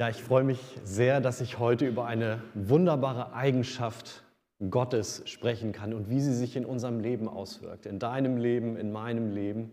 Ja, 0.00 0.08
ich 0.08 0.22
freue 0.22 0.44
mich 0.44 0.60
sehr, 0.84 1.20
dass 1.20 1.40
ich 1.40 1.58
heute 1.58 1.84
über 1.84 2.06
eine 2.06 2.40
wunderbare 2.54 3.32
Eigenschaft 3.32 4.22
Gottes 4.70 5.22
sprechen 5.24 5.72
kann 5.72 5.92
und 5.92 6.08
wie 6.08 6.20
sie 6.20 6.34
sich 6.34 6.54
in 6.54 6.64
unserem 6.64 7.00
Leben 7.00 7.28
auswirkt, 7.28 7.84
in 7.84 7.98
deinem 7.98 8.36
Leben, 8.36 8.76
in 8.76 8.92
meinem 8.92 9.32
Leben. 9.32 9.72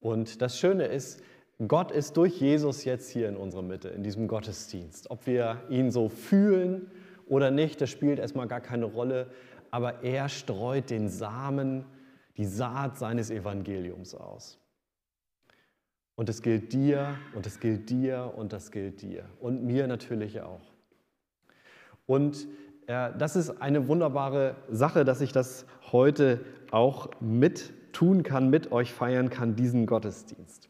Und 0.00 0.40
das 0.40 0.58
Schöne 0.58 0.86
ist, 0.86 1.22
Gott 1.68 1.90
ist 1.90 2.16
durch 2.16 2.40
Jesus 2.40 2.84
jetzt 2.84 3.10
hier 3.10 3.28
in 3.28 3.36
unserer 3.36 3.60
Mitte, 3.60 3.88
in 3.88 4.02
diesem 4.02 4.26
Gottesdienst. 4.26 5.10
Ob 5.10 5.26
wir 5.26 5.60
ihn 5.68 5.90
so 5.90 6.08
fühlen 6.08 6.90
oder 7.26 7.50
nicht, 7.50 7.82
das 7.82 7.90
spielt 7.90 8.18
erstmal 8.18 8.48
gar 8.48 8.62
keine 8.62 8.86
Rolle, 8.86 9.26
aber 9.70 10.02
er 10.02 10.30
streut 10.30 10.88
den 10.88 11.10
Samen, 11.10 11.84
die 12.38 12.46
Saat 12.46 12.96
seines 12.96 13.30
Evangeliums 13.30 14.14
aus. 14.14 14.63
Und 16.16 16.28
es 16.28 16.42
gilt 16.42 16.72
dir 16.72 17.16
und 17.34 17.46
es 17.46 17.58
gilt 17.58 17.90
dir 17.90 18.32
und 18.36 18.52
das 18.52 18.70
gilt 18.70 19.02
dir 19.02 19.24
und 19.40 19.64
mir 19.64 19.86
natürlich 19.86 20.40
auch. 20.42 20.72
Und 22.06 22.46
äh, 22.86 23.10
das 23.18 23.36
ist 23.36 23.62
eine 23.62 23.88
wunderbare 23.88 24.56
Sache, 24.70 25.04
dass 25.04 25.20
ich 25.20 25.32
das 25.32 25.66
heute 25.90 26.44
auch 26.70 27.10
mit 27.20 27.72
tun 27.92 28.22
kann, 28.22 28.50
mit 28.50 28.72
euch 28.72 28.92
feiern 28.92 29.30
kann, 29.30 29.56
diesen 29.56 29.86
Gottesdienst. 29.86 30.68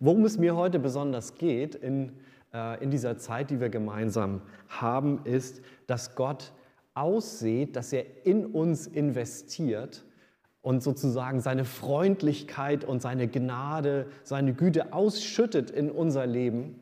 Worum 0.00 0.24
es 0.24 0.38
mir 0.38 0.56
heute 0.56 0.78
besonders 0.78 1.34
geht 1.34 1.74
in, 1.74 2.12
äh, 2.52 2.82
in 2.82 2.90
dieser 2.90 3.18
Zeit, 3.18 3.50
die 3.50 3.60
wir 3.60 3.70
gemeinsam 3.70 4.42
haben, 4.68 5.24
ist, 5.24 5.62
dass 5.86 6.14
Gott 6.14 6.52
aussieht, 6.94 7.76
dass 7.76 7.92
er 7.92 8.26
in 8.26 8.46
uns 8.46 8.86
investiert 8.86 10.04
und 10.62 10.82
sozusagen 10.82 11.40
seine 11.40 11.64
Freundlichkeit 11.64 12.84
und 12.84 13.02
seine 13.02 13.28
Gnade, 13.28 14.06
seine 14.22 14.54
Güte 14.54 14.92
ausschüttet 14.92 15.70
in 15.70 15.90
unser 15.90 16.26
Leben 16.26 16.80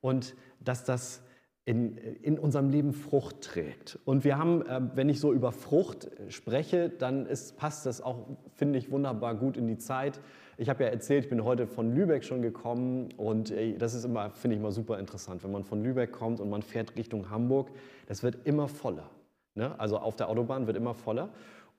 und 0.00 0.34
dass 0.60 0.84
das 0.84 1.22
in, 1.64 1.96
in 1.96 2.38
unserem 2.38 2.70
Leben 2.70 2.92
Frucht 2.92 3.42
trägt. 3.42 3.98
Und 4.04 4.24
wir 4.24 4.38
haben, 4.38 4.62
äh, 4.66 4.80
wenn 4.94 5.08
ich 5.08 5.20
so 5.20 5.32
über 5.32 5.52
Frucht 5.52 6.08
spreche, 6.28 6.88
dann 6.88 7.26
ist, 7.26 7.56
passt 7.56 7.84
das 7.84 8.00
auch, 8.00 8.26
finde 8.54 8.78
ich, 8.78 8.90
wunderbar 8.90 9.34
gut 9.34 9.56
in 9.56 9.66
die 9.66 9.76
Zeit. 9.76 10.20
Ich 10.56 10.68
habe 10.68 10.84
ja 10.84 10.90
erzählt, 10.90 11.24
ich 11.24 11.30
bin 11.30 11.44
heute 11.44 11.66
von 11.66 11.94
Lübeck 11.94 12.24
schon 12.24 12.42
gekommen 12.42 13.08
und 13.16 13.52
das 13.78 13.94
ist 13.94 14.04
immer, 14.04 14.30
finde 14.30 14.56
ich 14.56 14.62
mal 14.62 14.72
super 14.72 14.98
interessant, 14.98 15.42
wenn 15.42 15.52
man 15.52 15.64
von 15.64 15.82
Lübeck 15.82 16.12
kommt 16.12 16.38
und 16.38 16.50
man 16.50 16.60
fährt 16.60 16.96
Richtung 16.96 17.30
Hamburg, 17.30 17.70
das 18.06 18.22
wird 18.22 18.46
immer 18.46 18.68
voller. 18.68 19.08
Ne? 19.54 19.78
Also 19.78 19.98
auf 19.98 20.16
der 20.16 20.28
Autobahn 20.28 20.66
wird 20.66 20.76
immer 20.76 20.94
voller. 20.94 21.30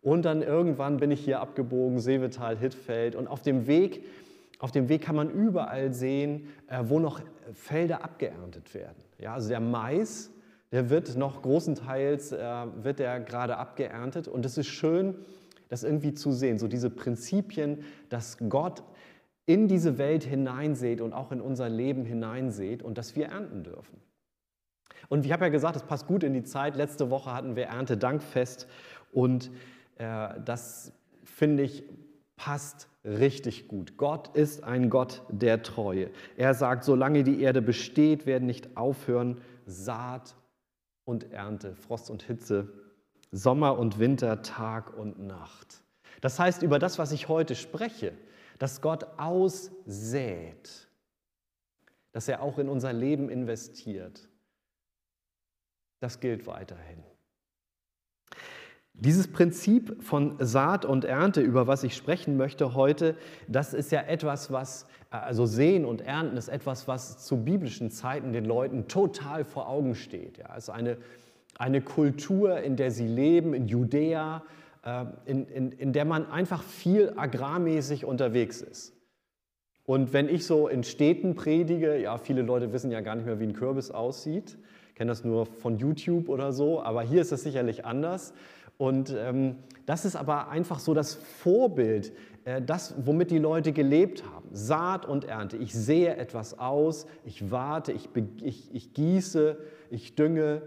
Und 0.02 0.24
dann 0.26 0.42
irgendwann 0.42 0.98
bin 0.98 1.12
ich 1.12 1.24
hier 1.24 1.40
abgebogen, 1.42 2.00
Seevetal, 2.00 2.58
Hittfeld. 2.58 3.16
Und 3.16 3.28
auf 3.28 3.42
dem 3.42 3.68
Weg, 3.68 4.04
auf 4.60 4.72
dem 4.72 4.90
Weg 4.90 5.04
kann 5.04 5.16
man 5.16 5.30
überall 5.30 5.94
sehen, 5.94 6.48
äh, 6.68 6.84
wo 6.84 7.00
noch 7.00 7.22
Felder 7.54 8.04
abgeerntet 8.04 8.74
werden. 8.74 9.04
Ja, 9.20 9.36
also 9.36 9.50
der 9.50 9.60
Mais, 9.60 10.32
der 10.72 10.90
wird 10.90 11.16
noch 11.18 11.44
großenteils, 11.44 12.32
äh, 12.32 12.66
wird 12.82 13.00
der 13.00 13.20
gerade 13.20 13.58
abgeerntet. 13.58 14.28
Und 14.28 14.46
es 14.46 14.58
ist 14.58 14.68
schön, 14.68 15.16
das 15.70 15.84
irgendwie 15.84 16.14
zu 16.14 16.32
sehen, 16.32 16.58
so 16.58 16.68
diese 16.68 16.90
Prinzipien, 16.90 17.84
dass 18.10 18.38
Gott 18.50 18.84
in 19.46 19.68
diese 19.68 19.98
Welt 19.98 20.24
hineinseht 20.24 21.02
und 21.02 21.14
auch 21.14 21.32
in 21.32 21.42
unser 21.42 21.70
Leben 21.70 22.06
hineinseht 22.06 22.84
und 22.84 22.98
dass 22.98 23.16
wir 23.16 23.28
ernten 23.28 23.64
dürfen. 23.64 24.02
Und 25.10 25.26
ich 25.26 25.32
habe 25.32 25.46
ja 25.46 25.50
gesagt, 25.50 25.76
es 25.76 25.84
passt 25.84 26.08
gut 26.08 26.24
in 26.24 26.34
die 26.34 26.44
Zeit. 26.44 26.76
Letzte 26.76 27.10
Woche 27.10 27.34
hatten 27.34 27.56
wir 27.56 27.66
Erntedankfest 27.66 28.68
und 29.12 29.48
äh, 29.48 29.50
das 30.02 30.94
finde 31.24 31.64
ich 31.64 31.84
passt 32.36 32.88
richtig 33.06 33.68
gut. 33.68 33.98
Gott 33.98 34.36
ist 34.36 34.64
ein 34.64 34.90
Gott 34.90 35.22
der 35.30 35.62
Treue. 35.62 36.10
Er 36.38 36.56
sagt, 36.56 36.84
solange 36.84 37.24
die 37.24 37.40
Erde 37.42 37.62
besteht, 37.62 38.26
werden 38.26 38.48
nicht 38.48 38.76
aufhören 38.76 39.42
Saat 39.68 40.36
und 41.06 41.32
Ernte, 41.32 41.76
Frost 41.76 42.10
und 42.10 42.24
Hitze, 42.24 42.68
Sommer 43.32 43.78
und 43.78 44.00
Winter, 44.00 44.42
Tag 44.42 44.98
und 44.98 45.20
Nacht. 45.20 45.84
Das 46.22 46.40
heißt, 46.40 46.64
über 46.64 46.80
das, 46.80 46.98
was 46.98 47.12
ich 47.12 47.28
heute 47.28 47.54
spreche, 47.56 48.14
dass 48.58 48.82
Gott 48.82 49.06
aussät, 49.20 50.88
dass 52.12 52.28
er 52.28 52.42
auch 52.42 52.58
in 52.58 52.70
unser 52.70 52.92
Leben 52.92 53.30
investiert, 53.30 54.28
das 56.00 56.20
gilt 56.20 56.48
weiterhin. 56.48 57.04
Dieses 59.02 59.28
Prinzip 59.28 60.04
von 60.04 60.36
Saat 60.38 60.86
und 60.86 61.06
Ernte, 61.06 61.42
über 61.42 61.66
was 61.66 61.84
ich 61.84 61.96
sprechen 61.96 62.38
möchte 62.38 62.76
heute, 62.76 63.16
das 63.48 63.74
ist 63.74 63.92
ja 63.92 64.02
etwas, 64.02 64.52
was, 64.52 64.86
also 65.10 65.48
Sehen 65.48 65.86
und 65.86 66.02
Ernten 66.02 66.38
ist 66.38 66.50
etwas, 66.50 66.88
was 66.88 67.18
zu 67.18 67.44
biblischen 67.44 67.90
Zeiten 67.90 68.32
den 68.32 68.46
Leuten 68.46 68.88
total 68.88 69.44
vor 69.44 69.68
Augen 69.68 69.96
steht. 69.96 70.38
Ja, 70.38 70.50
es 70.56 70.66
ist 70.66 70.70
eine, 70.70 70.98
eine 71.58 71.82
Kultur, 71.82 72.60
in 72.60 72.76
der 72.76 72.92
sie 72.92 73.08
leben, 73.08 73.56
in 73.56 73.68
Judäa, 73.68 74.44
äh, 74.86 75.06
in, 75.26 75.48
in, 75.48 75.72
in 75.72 75.94
der 75.94 76.06
man 76.06 76.30
einfach 76.30 76.62
viel 76.62 77.14
agrarmäßig 77.16 78.06
unterwegs 78.06 78.62
ist. 78.62 78.94
Und 79.84 80.14
wenn 80.14 80.30
ich 80.30 80.46
so 80.46 80.68
in 80.68 80.84
Städten 80.84 81.34
predige, 81.34 81.98
ja, 82.00 82.20
viele 82.20 82.44
Leute 82.44 82.72
wissen 82.72 82.92
ja 82.92 83.02
gar 83.02 83.16
nicht 83.16 83.26
mehr, 83.26 83.40
wie 83.40 83.46
ein 83.46 83.54
Kürbis 83.54 83.90
aussieht, 83.90 84.60
kennen 84.94 85.08
das 85.08 85.24
nur 85.24 85.48
von 85.48 85.80
YouTube 85.80 86.30
oder 86.30 86.54
so, 86.54 86.84
aber 86.84 87.02
hier 87.02 87.22
ist 87.22 87.32
es 87.32 87.42
sicherlich 87.42 87.86
anders. 87.86 88.36
Und 88.82 89.16
ähm, 89.16 89.58
das 89.86 90.06
ist 90.06 90.16
aber 90.16 90.50
einfach 90.50 90.80
so 90.80 90.96
das 90.96 91.14
Vorbild, 91.14 92.14
äh, 92.46 92.64
das, 92.64 92.96
womit 93.06 93.30
die 93.30 93.38
Leute 93.38 93.74
gelebt 93.74 94.24
haben. 94.26 94.50
Saat 94.54 95.06
und 95.06 95.24
Ernte. 95.24 95.56
Ich 95.56 95.72
sehe 95.72 96.16
etwas 96.16 96.58
aus, 96.58 97.06
ich 97.24 97.52
warte, 97.52 97.92
ich, 97.92 98.10
ich, 98.42 98.74
ich 98.74 98.94
gieße, 98.96 99.60
ich 99.92 100.16
dünge 100.16 100.64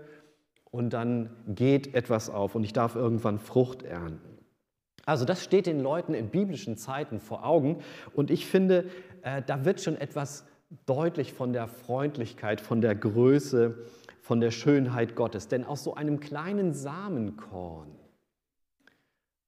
und 0.70 0.92
dann 0.92 1.30
geht 1.48 1.96
etwas 1.96 2.30
auf 2.30 2.54
und 2.54 2.62
ich 2.62 2.72
darf 2.72 2.94
irgendwann 2.94 3.40
Frucht 3.40 3.82
ernten. 3.82 4.38
Also 5.04 5.24
das 5.24 5.42
steht 5.42 5.66
den 5.66 5.80
Leuten 5.80 6.14
in 6.14 6.28
biblischen 6.28 6.76
Zeiten 6.76 7.18
vor 7.18 7.44
Augen 7.44 7.78
und 8.14 8.30
ich 8.30 8.46
finde, 8.46 8.84
äh, 9.22 9.42
da 9.44 9.64
wird 9.64 9.80
schon 9.80 9.96
etwas 9.96 10.46
deutlich 10.86 11.32
von 11.32 11.52
der 11.52 11.66
Freundlichkeit, 11.66 12.60
von 12.60 12.80
der 12.80 12.94
Größe, 12.94 13.76
von 14.20 14.40
der 14.40 14.52
Schönheit 14.52 15.16
Gottes. 15.16 15.48
Denn 15.48 15.64
aus 15.64 15.82
so 15.82 15.96
einem 15.96 16.20
kleinen 16.20 16.74
Samenkorn 16.74 18.03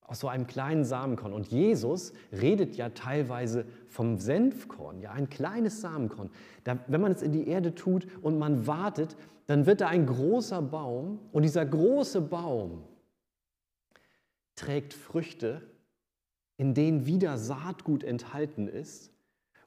aus 0.06 0.20
so 0.20 0.28
einem 0.28 0.46
kleinen 0.46 0.84
Samenkorn. 0.84 1.32
Und 1.32 1.48
Jesus 1.48 2.12
redet 2.32 2.76
ja 2.76 2.90
teilweise 2.90 3.64
vom 3.88 4.18
Senfkorn, 4.18 5.00
ja, 5.00 5.12
ein 5.12 5.28
kleines 5.28 5.80
Samenkorn. 5.80 6.30
Da, 6.64 6.78
wenn 6.86 7.00
man 7.00 7.12
es 7.12 7.22
in 7.22 7.32
die 7.32 7.48
Erde 7.48 7.74
tut 7.74 8.06
und 8.22 8.38
man 8.38 8.66
wartet, 8.66 9.16
dann 9.46 9.66
wird 9.66 9.80
da 9.80 9.88
ein 9.88 10.06
großer 10.06 10.62
Baum 10.62 11.18
und 11.32 11.42
dieser 11.42 11.64
große 11.64 12.20
Baum 12.20 12.82
trägt 14.54 14.94
Früchte, 14.94 15.62
in 16.56 16.74
denen 16.74 17.06
wieder 17.06 17.36
Saatgut 17.36 18.02
enthalten 18.02 18.66
ist. 18.68 19.12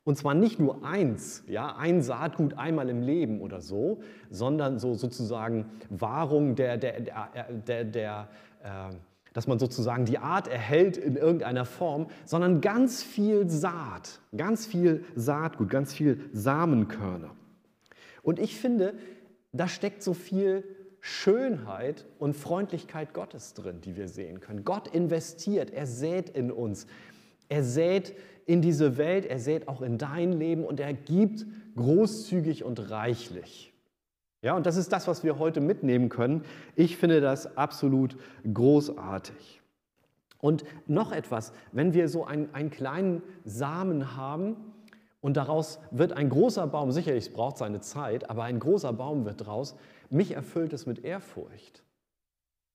Und 0.03 0.17
zwar 0.17 0.33
nicht 0.33 0.59
nur 0.59 0.83
eins, 0.83 1.43
ja, 1.47 1.75
ein 1.75 2.01
Saatgut 2.01 2.55
einmal 2.55 2.89
im 2.89 3.03
Leben 3.03 3.41
oder 3.41 3.61
so, 3.61 4.01
sondern 4.31 4.79
so 4.79 4.95
sozusagen 4.95 5.69
Wahrung 5.89 6.55
der, 6.55 6.77
der, 6.77 7.01
der, 7.01 7.53
der, 7.67 7.83
der 7.85 8.29
äh, 8.63 8.95
dass 9.33 9.47
man 9.47 9.59
sozusagen 9.59 10.05
die 10.05 10.17
Art 10.17 10.47
erhält 10.47 10.97
in 10.97 11.15
irgendeiner 11.15 11.65
Form, 11.65 12.07
sondern 12.25 12.61
ganz 12.61 13.03
viel 13.03 13.49
Saat, 13.49 14.19
ganz 14.35 14.65
viel 14.65 15.03
Saatgut, 15.15 15.69
ganz 15.69 15.93
viel 15.93 16.21
Samenkörner. 16.33 17.31
Und 18.23 18.39
ich 18.39 18.59
finde, 18.59 18.93
da 19.51 19.67
steckt 19.67 20.03
so 20.03 20.13
viel 20.13 20.63
Schönheit 21.01 22.05
und 22.17 22.35
Freundlichkeit 22.35 23.13
Gottes 23.13 23.53
drin, 23.53 23.81
die 23.81 23.95
wir 23.95 24.07
sehen 24.07 24.41
können. 24.41 24.65
Gott 24.65 24.87
investiert, 24.89 25.71
er 25.71 25.87
sät 25.87 26.29
in 26.29 26.51
uns. 26.51 26.87
Er 27.47 27.63
sät 27.63 28.15
in 28.45 28.61
diese 28.61 28.97
Welt, 28.97 29.25
er 29.25 29.39
sät 29.39 29.67
auch 29.67 29.81
in 29.81 29.97
dein 29.97 30.33
Leben 30.33 30.65
und 30.65 30.79
er 30.79 30.93
gibt 30.93 31.45
großzügig 31.75 32.63
und 32.63 32.89
reichlich. 32.89 33.68
Ja, 34.41 34.55
und 34.55 34.65
das 34.65 34.77
ist 34.77 34.91
das, 34.91 35.07
was 35.07 35.23
wir 35.23 35.37
heute 35.37 35.59
mitnehmen 35.59 36.09
können. 36.09 36.45
Ich 36.75 36.97
finde 36.97 37.19
das 37.19 37.57
absolut 37.57 38.17
großartig. 38.51 39.61
Und 40.39 40.63
noch 40.87 41.11
etwas, 41.11 41.51
wenn 41.73 41.93
wir 41.93 42.07
so 42.07 42.25
einen, 42.25 42.53
einen 42.53 42.71
kleinen 42.71 43.21
Samen 43.43 44.15
haben 44.15 44.55
und 45.19 45.35
daraus 45.35 45.79
wird 45.91 46.13
ein 46.13 46.29
großer 46.29 46.65
Baum, 46.67 46.93
sicherlich 46.93 47.25
es 47.25 47.33
braucht 47.33 47.57
seine 47.57 47.81
Zeit, 47.81 48.29
aber 48.29 48.43
ein 48.43 48.59
großer 48.59 48.93
Baum 48.93 49.25
wird 49.25 49.41
daraus, 49.41 49.75
mich 50.09 50.31
erfüllt 50.31 50.71
es 50.71 50.85
mit 50.85 51.03
Ehrfurcht, 51.03 51.83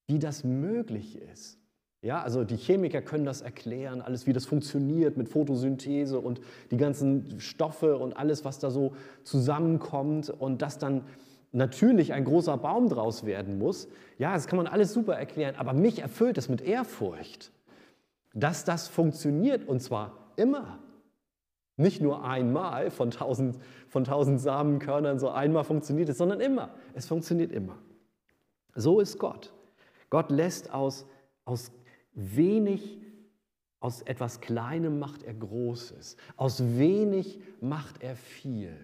wie 0.05 0.19
das 0.19 0.43
möglich 0.43 1.17
ist. 1.17 1.57
Ja, 2.05 2.21
also 2.21 2.43
die 2.43 2.55
Chemiker 2.55 3.01
können 3.01 3.25
das 3.25 3.41
erklären, 3.41 3.99
alles 3.99 4.27
wie 4.27 4.33
das 4.33 4.45
funktioniert 4.45 5.17
mit 5.17 5.27
Photosynthese 5.27 6.19
und 6.19 6.39
die 6.69 6.77
ganzen 6.77 7.39
Stoffe 7.39 7.97
und 7.97 8.15
alles, 8.15 8.45
was 8.45 8.59
da 8.59 8.69
so 8.69 8.93
zusammenkommt 9.23 10.29
und 10.29 10.61
das 10.61 10.77
dann 10.77 11.01
natürlich 11.51 12.13
ein 12.13 12.23
großer 12.23 12.57
Baum 12.57 12.89
draus 12.89 13.25
werden 13.25 13.57
muss. 13.57 13.87
Ja, 14.19 14.35
das 14.35 14.45
kann 14.45 14.57
man 14.57 14.67
alles 14.67 14.93
super 14.93 15.15
erklären, 15.15 15.55
aber 15.57 15.73
mich 15.73 15.97
erfüllt 15.97 16.37
es 16.37 16.47
mit 16.47 16.61
Ehrfurcht, 16.61 17.51
dass 18.35 18.65
das 18.65 18.87
funktioniert 18.87 19.67
und 19.67 19.79
zwar 19.79 20.11
immer. 20.35 20.77
Nicht 21.75 22.01
nur 22.01 22.23
einmal 22.23 22.91
von 22.91 23.09
tausend, 23.09 23.57
von 23.89 24.03
tausend 24.03 24.39
Samenkörnern 24.39 25.17
so 25.17 25.31
einmal 25.31 25.63
funktioniert 25.63 26.09
es, 26.09 26.19
sondern 26.19 26.39
immer. 26.39 26.69
Es 26.93 27.07
funktioniert 27.07 27.51
immer. 27.51 27.79
So 28.75 28.99
ist 28.99 29.17
Gott. 29.17 29.53
Gott 30.11 30.29
lässt 30.29 30.71
aus, 30.71 31.07
aus 31.45 31.71
wenig, 32.15 32.99
aus 33.79 34.01
etwas 34.01 34.41
Kleinem 34.41 34.97
macht 34.97 35.23
er 35.23 35.33
Großes. 35.33 36.17
Aus 36.37 36.63
wenig 36.77 37.39
macht 37.61 38.01
er 38.01 38.15
viel. 38.15 38.75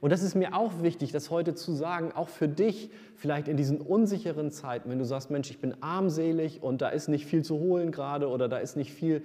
Und 0.00 0.10
das 0.10 0.22
ist 0.22 0.34
mir 0.34 0.54
auch 0.54 0.82
wichtig, 0.82 1.12
das 1.12 1.30
heute 1.30 1.54
zu 1.54 1.72
sagen, 1.72 2.12
auch 2.12 2.28
für 2.28 2.48
dich, 2.48 2.90
vielleicht 3.16 3.48
in 3.48 3.56
diesen 3.56 3.80
unsicheren 3.80 4.50
Zeiten, 4.50 4.88
wenn 4.88 4.98
du 4.98 5.04
sagst, 5.04 5.30
Mensch, 5.30 5.50
ich 5.50 5.60
bin 5.60 5.82
armselig 5.82 6.62
und 6.62 6.80
da 6.80 6.88
ist 6.88 7.08
nicht 7.08 7.26
viel 7.26 7.44
zu 7.44 7.58
holen 7.58 7.92
gerade 7.92 8.28
oder 8.28 8.48
da 8.48 8.58
ist 8.58 8.76
nicht 8.76 8.92
viel, 8.92 9.22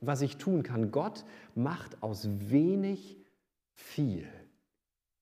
was 0.00 0.20
ich 0.22 0.36
tun 0.36 0.62
kann. 0.62 0.90
Gott 0.90 1.24
macht 1.54 2.02
aus 2.02 2.28
wenig 2.48 3.16
viel. 3.72 4.26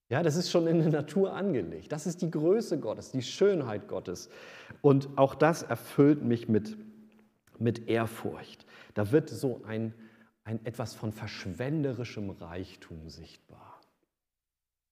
Ja, 0.08 0.23
das 0.23 0.37
ist 0.37 0.50
schon 0.50 0.67
in 0.67 0.81
der 0.81 0.91
Natur 0.91 1.32
angelegt. 1.32 1.91
Das 1.91 2.06
ist 2.06 2.20
die 2.20 2.31
Größe 2.31 2.79
Gottes, 2.79 3.12
die 3.12 3.23
Schönheit 3.23 3.88
Gottes. 3.88 4.29
Und 4.82 5.08
auch 5.17 5.35
das 5.35 5.62
erfüllt 5.62 6.23
mich 6.23 6.49
mit, 6.49 6.76
mit 7.61 7.89
Ehrfurcht. 7.89 8.67
Da 8.95 9.13
wird 9.13 9.31
so 9.31 9.63
ein, 9.65 9.95
ein 10.45 10.65
etwas 10.65 10.95
von 10.95 11.13
verschwenderischem 11.13 12.31
Reichtum 12.31 13.09
sichtbar. 13.09 13.81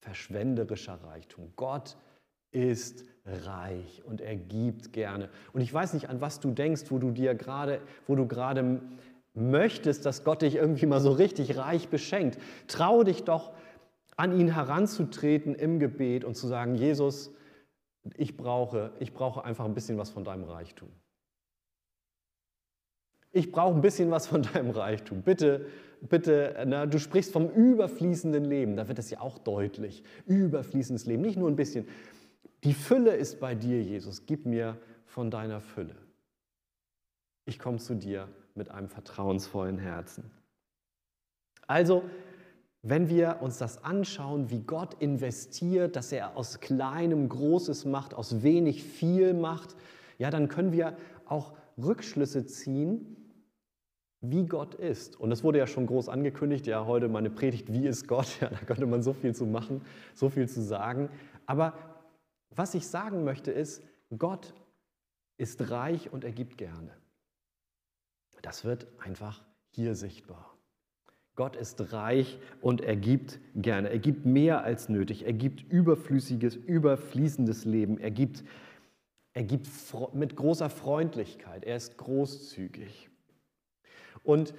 Verschwenderischer 0.00 1.02
Reichtum. 1.04 1.52
Gott 1.56 1.96
ist 2.52 3.04
reich 3.24 4.02
und 4.04 4.20
er 4.20 4.36
gibt 4.36 4.92
gerne. 4.92 5.28
Und 5.52 5.60
ich 5.60 5.72
weiß 5.72 5.94
nicht, 5.94 6.08
an 6.08 6.20
was 6.20 6.40
du 6.40 6.50
denkst, 6.50 6.84
wo 6.88 6.98
du 6.98 7.10
dir 7.10 7.34
gerade, 7.34 7.80
wo 8.06 8.16
du 8.16 8.26
gerade 8.26 8.80
möchtest, 9.34 10.06
dass 10.06 10.24
Gott 10.24 10.42
dich 10.42 10.56
irgendwie 10.56 10.86
mal 10.86 11.00
so 11.00 11.12
richtig 11.12 11.56
reich 11.56 11.88
beschenkt. 11.88 12.38
Trau 12.66 13.04
dich 13.04 13.24
doch 13.24 13.52
an 14.16 14.38
ihn 14.38 14.52
heranzutreten 14.52 15.54
im 15.54 15.78
Gebet 15.78 16.24
und 16.24 16.36
zu 16.36 16.46
sagen, 16.46 16.74
Jesus, 16.74 17.30
ich 18.16 18.36
brauche, 18.36 18.92
ich 18.98 19.12
brauche 19.12 19.44
einfach 19.44 19.64
ein 19.64 19.74
bisschen 19.74 19.98
was 19.98 20.10
von 20.10 20.24
deinem 20.24 20.44
Reichtum. 20.44 20.88
Ich 23.32 23.52
brauche 23.52 23.74
ein 23.74 23.80
bisschen 23.80 24.10
was 24.10 24.26
von 24.26 24.42
deinem 24.54 24.70
Reichtum. 24.70 25.22
Bitte, 25.22 25.66
bitte, 26.00 26.64
na, 26.66 26.86
du 26.86 26.98
sprichst 26.98 27.32
vom 27.32 27.48
überfließenden 27.48 28.44
Leben, 28.44 28.76
da 28.76 28.88
wird 28.88 28.98
es 28.98 29.10
ja 29.10 29.20
auch 29.20 29.38
deutlich. 29.38 30.02
Überfließendes 30.26 31.06
Leben, 31.06 31.22
nicht 31.22 31.38
nur 31.38 31.48
ein 31.48 31.56
bisschen. 31.56 31.86
Die 32.64 32.74
Fülle 32.74 33.14
ist 33.14 33.40
bei 33.40 33.54
dir, 33.54 33.82
Jesus. 33.82 34.26
Gib 34.26 34.46
mir 34.46 34.76
von 35.06 35.30
deiner 35.30 35.60
Fülle. 35.60 35.96
Ich 37.46 37.58
komme 37.58 37.78
zu 37.78 37.94
dir 37.94 38.28
mit 38.54 38.70
einem 38.70 38.88
vertrauensvollen 38.88 39.78
Herzen. 39.78 40.30
Also, 41.66 42.02
wenn 42.82 43.08
wir 43.08 43.38
uns 43.40 43.58
das 43.58 43.84
anschauen, 43.84 44.50
wie 44.50 44.60
Gott 44.60 44.94
investiert, 45.00 45.96
dass 45.96 46.12
er 46.12 46.36
aus 46.36 46.60
kleinem 46.60 47.28
Großes 47.28 47.84
macht, 47.84 48.14
aus 48.14 48.42
wenig 48.42 48.82
viel 48.82 49.34
macht, 49.34 49.76
ja, 50.18 50.30
dann 50.30 50.48
können 50.48 50.72
wir 50.72 50.96
auch 51.26 51.54
Rückschlüsse 51.78 52.46
ziehen, 52.46 53.16
wie 54.20 54.46
Gott 54.46 54.74
ist. 54.74 55.18
Und 55.18 55.30
das 55.30 55.42
wurde 55.42 55.58
ja 55.58 55.66
schon 55.66 55.86
groß 55.86 56.08
angekündigt, 56.08 56.66
ja, 56.66 56.84
heute 56.86 57.08
meine 57.08 57.30
Predigt, 57.30 57.72
wie 57.72 57.86
ist 57.86 58.06
Gott? 58.06 58.28
Ja, 58.40 58.48
da 58.48 58.58
könnte 58.58 58.86
man 58.86 59.02
so 59.02 59.12
viel 59.12 59.34
zu 59.34 59.46
machen, 59.46 59.82
so 60.14 60.28
viel 60.28 60.48
zu 60.48 60.62
sagen. 60.62 61.10
Aber 61.46 61.74
was 62.50 62.74
ich 62.74 62.86
sagen 62.86 63.24
möchte 63.24 63.50
ist, 63.50 63.82
Gott 64.16 64.54
ist 65.38 65.70
reich 65.70 66.12
und 66.12 66.24
er 66.24 66.32
gibt 66.32 66.58
gerne. 66.58 66.90
Das 68.42 68.64
wird 68.64 68.86
einfach 68.98 69.42
hier 69.70 69.94
sichtbar. 69.94 70.54
Gott 71.36 71.56
ist 71.56 71.92
reich 71.92 72.38
und 72.60 72.80
er 72.80 72.96
gibt 72.96 73.38
gerne. 73.54 73.88
Er 73.88 73.98
gibt 73.98 74.26
mehr 74.26 74.62
als 74.62 74.88
nötig. 74.88 75.24
Er 75.24 75.32
gibt 75.32 75.62
überflüssiges, 75.62 76.56
überfließendes 76.56 77.64
Leben. 77.64 77.98
Er 77.98 78.10
gibt, 78.10 78.44
er 79.32 79.44
gibt 79.44 79.68
mit 80.12 80.36
großer 80.36 80.68
Freundlichkeit. 80.68 81.64
Er 81.64 81.76
ist 81.76 81.96
großzügig. 81.96 83.09
Und 84.22 84.54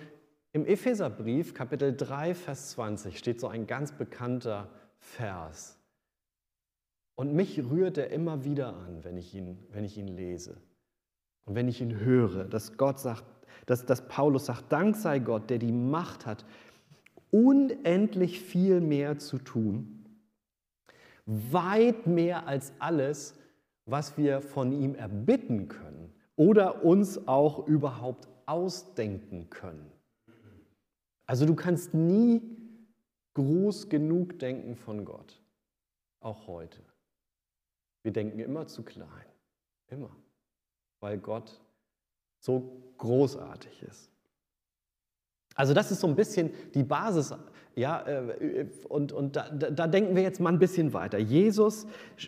im 0.54 0.66
Epheserbrief, 0.66 1.54
Kapitel 1.54 1.96
3, 1.96 2.36
Vers 2.36 2.72
20, 2.72 3.18
steht 3.18 3.40
so 3.40 3.48
ein 3.48 3.68
ganz 3.68 3.94
bekannter 3.94 4.70
Vers. 5.00 5.78
Und 7.16 7.34
mich 7.34 7.64
rührt 7.70 7.98
er 7.98 8.10
immer 8.10 8.44
wieder 8.44 8.76
an, 8.76 9.04
wenn 9.04 9.18
ich 9.18 9.34
ihn, 9.34 9.60
wenn 9.72 9.84
ich 9.84 9.98
ihn 9.98 10.08
lese. 10.08 10.58
Und 11.46 11.56
wenn 11.56 11.68
ich 11.68 11.82
ihn 11.82 12.00
höre, 12.00 12.46
dass 12.46 12.78
Gott 12.78 13.00
sagt, 13.00 13.24
dass, 13.66 13.86
dass 13.86 14.08
Paulus 14.08 14.46
sagt, 14.48 14.72
Dank 14.72 14.96
sei 14.96 15.20
Gott, 15.20 15.50
der 15.50 15.58
die 15.58 15.72
Macht 15.72 16.26
hat, 16.26 16.46
unendlich 17.32 18.42
viel 18.42 18.82
mehr 18.82 19.18
zu 19.20 19.38
tun, 19.38 20.06
weit 21.26 22.08
mehr 22.08 22.48
als 22.48 22.74
alles, 22.80 23.36
was 23.86 24.18
wir 24.18 24.42
von 24.42 24.72
ihm 24.72 24.96
erbitten 24.96 25.68
können 25.68 26.14
oder 26.36 26.84
uns 26.84 27.28
auch 27.28 27.68
überhaupt 27.68 28.28
ausdenken 28.52 29.50
können. 29.50 29.90
Also 31.26 31.46
du 31.46 31.56
kannst 31.56 31.94
nie 31.94 32.42
groß 33.34 33.88
genug 33.88 34.40
denken 34.40 34.76
von 34.76 35.06
Gott, 35.06 35.42
auch 36.20 36.48
heute. 36.48 36.82
Wir 38.04 38.12
denken 38.12 38.40
immer 38.40 38.68
zu 38.68 38.84
klein, 38.84 39.08
immer, 39.88 40.14
weil 41.00 41.18
Gott 41.18 41.62
so 42.40 42.94
großartig 42.98 43.84
ist. 43.84 44.12
Also 45.56 45.74
das 45.74 45.92
ist 45.92 46.02
so 46.02 46.08
ein 46.08 46.16
bisschen 46.16 46.52
die 46.74 46.84
Basis. 46.84 47.34
Ja, 47.76 48.06
äh, 48.06 48.68
und, 48.90 49.14
und 49.14 49.38
da, 49.38 49.50
da 49.50 49.88
denken 49.88 50.16
wir 50.16 50.24
jetzt 50.24 50.42
mal 50.42 50.52
ein 50.52 50.60
bisschen 50.60 50.92
weiter. 50.92 51.18
Jesus 51.18 51.88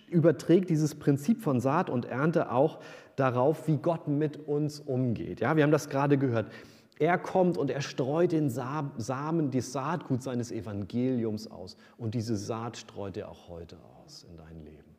überträgt 0.09 0.69
dieses 0.69 0.95
Prinzip 0.95 1.41
von 1.41 1.59
Saat 1.59 1.89
und 1.89 2.05
Ernte 2.05 2.51
auch 2.51 2.79
darauf, 3.15 3.67
wie 3.67 3.77
Gott 3.77 4.07
mit 4.07 4.47
uns 4.47 4.79
umgeht. 4.79 5.39
Ja, 5.39 5.55
wir 5.55 5.63
haben 5.63 5.71
das 5.71 5.89
gerade 5.89 6.17
gehört. 6.17 6.51
Er 6.99 7.17
kommt 7.17 7.57
und 7.57 7.69
er 7.69 7.81
streut 7.81 8.31
den 8.31 8.49
Samen, 8.49 9.51
das 9.51 9.71
Saatgut 9.71 10.21
seines 10.21 10.51
Evangeliums 10.51 11.49
aus. 11.49 11.75
Und 11.97 12.13
diese 12.13 12.35
Saat 12.35 12.77
streut 12.77 13.17
er 13.17 13.29
auch 13.29 13.49
heute 13.49 13.77
aus 14.03 14.25
in 14.29 14.37
dein 14.37 14.63
Leben. 14.63 14.95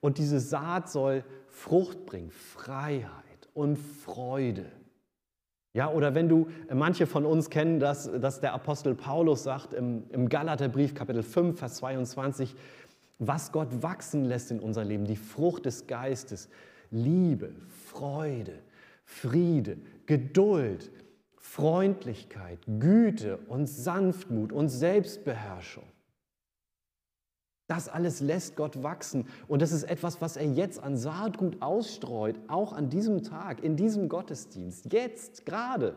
Und 0.00 0.18
diese 0.18 0.38
Saat 0.38 0.90
soll 0.90 1.24
Frucht 1.48 2.06
bringen, 2.06 2.30
Freiheit 2.30 3.48
und 3.54 3.76
Freude. 3.76 4.66
Ja, 5.72 5.90
oder 5.90 6.14
wenn 6.14 6.28
du, 6.28 6.46
manche 6.72 7.06
von 7.06 7.26
uns 7.26 7.50
kennen 7.50 7.80
das, 7.80 8.08
dass 8.20 8.40
der 8.40 8.52
Apostel 8.52 8.94
Paulus 8.94 9.42
sagt 9.42 9.74
im, 9.74 10.04
im 10.10 10.28
Galaterbrief 10.28 10.94
Kapitel 10.94 11.24
5, 11.24 11.58
Vers 11.58 11.76
22, 11.76 12.54
was 13.18 13.52
Gott 13.52 13.82
wachsen 13.82 14.24
lässt 14.24 14.50
in 14.50 14.60
unser 14.60 14.84
Leben, 14.84 15.04
die 15.04 15.16
Frucht 15.16 15.66
des 15.66 15.86
Geistes, 15.86 16.48
Liebe, 16.90 17.54
Freude, 17.86 18.60
Friede, 19.04 19.78
Geduld, 20.06 20.90
Freundlichkeit, 21.36 22.58
Güte 22.66 23.38
und 23.48 23.66
Sanftmut 23.66 24.52
und 24.52 24.68
Selbstbeherrschung. 24.68 25.84
Das 27.66 27.88
alles 27.88 28.20
lässt 28.20 28.56
Gott 28.56 28.82
wachsen. 28.82 29.26
Und 29.48 29.62
das 29.62 29.72
ist 29.72 29.84
etwas, 29.84 30.20
was 30.20 30.36
er 30.36 30.46
jetzt 30.46 30.82
an 30.82 30.96
Saatgut 30.96 31.62
ausstreut, 31.62 32.38
auch 32.48 32.72
an 32.72 32.90
diesem 32.90 33.22
Tag, 33.22 33.62
in 33.62 33.76
diesem 33.76 34.08
Gottesdienst, 34.08 34.92
jetzt 34.92 35.46
gerade. 35.46 35.96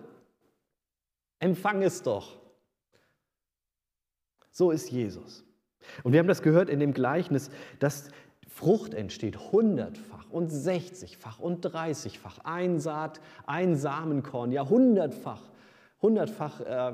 Empfang 1.40 1.82
es 1.82 2.02
doch. 2.02 2.40
So 4.52 4.72
ist 4.72 4.90
Jesus. 4.90 5.47
Und 6.04 6.14
wir 6.14 6.20
haben 6.20 6.28
das 6.28 6.42
gehört 6.42 6.70
in 6.70 6.80
dem 6.80 6.94
Gleichnis, 6.94 7.50
dass 7.80 8.10
Frucht 8.48 8.94
entsteht 8.94 9.52
hundertfach 9.52 10.30
und 10.32 10.50
sechzigfach 10.50 11.40
und 11.40 11.62
dreißigfach. 11.62 12.40
Ein 12.44 12.80
Saat, 12.80 13.22
ein 13.46 13.76
Samenkorn, 13.76 14.52
ja 14.52 14.68
hundertfach, 14.68 15.42
hundertfach, 16.02 16.62
äh, 16.62 16.94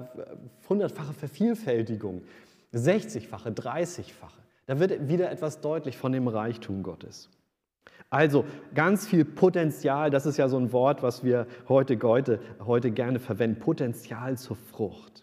hundertfache 0.67 1.13
Vervielfältigung, 1.13 2.23
sechzigfache, 2.71 3.51
dreißigfache. 3.51 4.41
Da 4.65 4.79
wird 4.79 5.07
wieder 5.07 5.31
etwas 5.31 5.61
deutlich 5.61 5.97
von 5.97 6.11
dem 6.11 6.27
Reichtum 6.27 6.83
Gottes. 6.83 7.29
Also 8.09 8.45
ganz 8.75 9.07
viel 9.07 9.25
Potenzial, 9.25 10.09
das 10.09 10.25
ist 10.25 10.37
ja 10.37 10.47
so 10.47 10.57
ein 10.57 10.71
Wort, 10.71 11.01
was 11.01 11.23
wir 11.23 11.47
heute, 11.67 11.97
heute, 12.03 12.39
heute 12.59 12.91
gerne 12.91 13.19
verwenden, 13.19 13.59
Potenzial 13.59 14.37
zur 14.37 14.55
Frucht. 14.55 15.22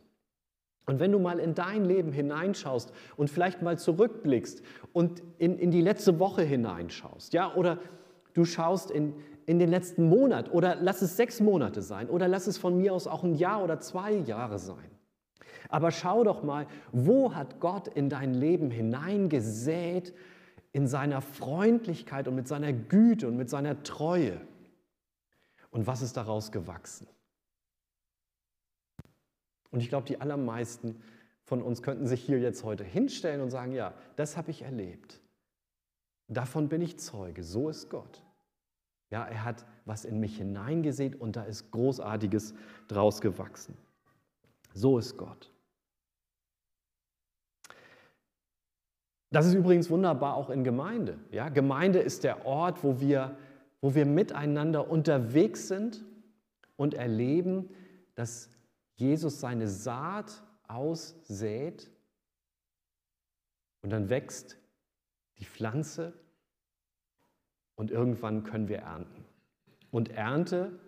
Und 0.86 0.98
wenn 0.98 1.12
du 1.12 1.18
mal 1.18 1.38
in 1.38 1.54
dein 1.54 1.84
Leben 1.84 2.12
hineinschaust 2.12 2.92
und 3.16 3.30
vielleicht 3.30 3.62
mal 3.62 3.78
zurückblickst 3.78 4.62
und 4.92 5.22
in, 5.38 5.58
in 5.58 5.70
die 5.70 5.82
letzte 5.82 6.18
Woche 6.18 6.42
hineinschaust, 6.42 7.32
ja, 7.32 7.54
oder 7.54 7.78
du 8.34 8.44
schaust 8.44 8.90
in, 8.90 9.14
in 9.46 9.58
den 9.58 9.70
letzten 9.70 10.08
Monat 10.08 10.52
oder 10.52 10.76
lass 10.80 11.02
es 11.02 11.16
sechs 11.16 11.40
Monate 11.40 11.82
sein 11.82 12.08
oder 12.08 12.28
lass 12.28 12.46
es 12.46 12.58
von 12.58 12.76
mir 12.76 12.94
aus 12.94 13.06
auch 13.06 13.24
ein 13.24 13.34
Jahr 13.34 13.62
oder 13.62 13.80
zwei 13.80 14.12
Jahre 14.12 14.58
sein. 14.58 14.90
Aber 15.68 15.90
schau 15.90 16.24
doch 16.24 16.42
mal, 16.42 16.66
wo 16.92 17.34
hat 17.34 17.60
Gott 17.60 17.88
in 17.88 18.08
dein 18.08 18.34
Leben 18.34 18.70
hineingesät, 18.70 20.14
in 20.72 20.86
seiner 20.86 21.20
Freundlichkeit 21.20 22.28
und 22.28 22.34
mit 22.34 22.48
seiner 22.48 22.72
Güte 22.72 23.28
und 23.28 23.36
mit 23.36 23.50
seiner 23.50 23.82
Treue. 23.82 24.40
Und 25.70 25.86
was 25.86 26.02
ist 26.02 26.16
daraus 26.16 26.52
gewachsen? 26.52 27.06
Und 29.70 29.80
ich 29.80 29.88
glaube, 29.88 30.06
die 30.06 30.20
allermeisten 30.20 31.00
von 31.44 31.62
uns 31.62 31.82
könnten 31.82 32.06
sich 32.06 32.22
hier 32.22 32.38
jetzt 32.38 32.64
heute 32.64 32.84
hinstellen 32.84 33.40
und 33.40 33.50
sagen, 33.50 33.72
ja, 33.72 33.94
das 34.16 34.36
habe 34.36 34.50
ich 34.50 34.62
erlebt. 34.62 35.20
Davon 36.28 36.68
bin 36.68 36.80
ich 36.80 36.98
Zeuge. 36.98 37.42
So 37.42 37.68
ist 37.68 37.90
Gott. 37.90 38.22
Ja, 39.10 39.24
er 39.24 39.44
hat 39.44 39.66
was 39.84 40.04
in 40.04 40.20
mich 40.20 40.36
hineingesehen 40.36 41.14
und 41.14 41.34
da 41.34 41.42
ist 41.42 41.72
Großartiges 41.72 42.54
draus 42.86 43.20
gewachsen. 43.20 43.76
So 44.72 44.98
ist 44.98 45.16
Gott. 45.16 45.50
Das 49.32 49.46
ist 49.46 49.54
übrigens 49.54 49.90
wunderbar 49.90 50.34
auch 50.34 50.50
in 50.50 50.64
Gemeinde. 50.64 51.18
Ja, 51.30 51.48
Gemeinde 51.48 52.00
ist 52.00 52.24
der 52.24 52.46
Ort, 52.46 52.82
wo 52.82 53.00
wir, 53.00 53.36
wo 53.80 53.94
wir 53.94 54.06
miteinander 54.06 54.90
unterwegs 54.90 55.68
sind 55.68 56.04
und 56.76 56.94
erleben, 56.94 57.70
dass 58.14 58.50
Jesus 59.00 59.40
seine 59.40 59.66
Saat 59.66 60.42
aussät 60.68 61.90
und 63.80 63.90
dann 63.90 64.10
wächst 64.10 64.58
die 65.38 65.46
Pflanze 65.46 66.12
und 67.76 67.90
irgendwann 67.90 68.44
können 68.44 68.68
wir 68.68 68.80
ernten. 68.80 69.24
Und 69.90 70.10
Ernte 70.10 70.78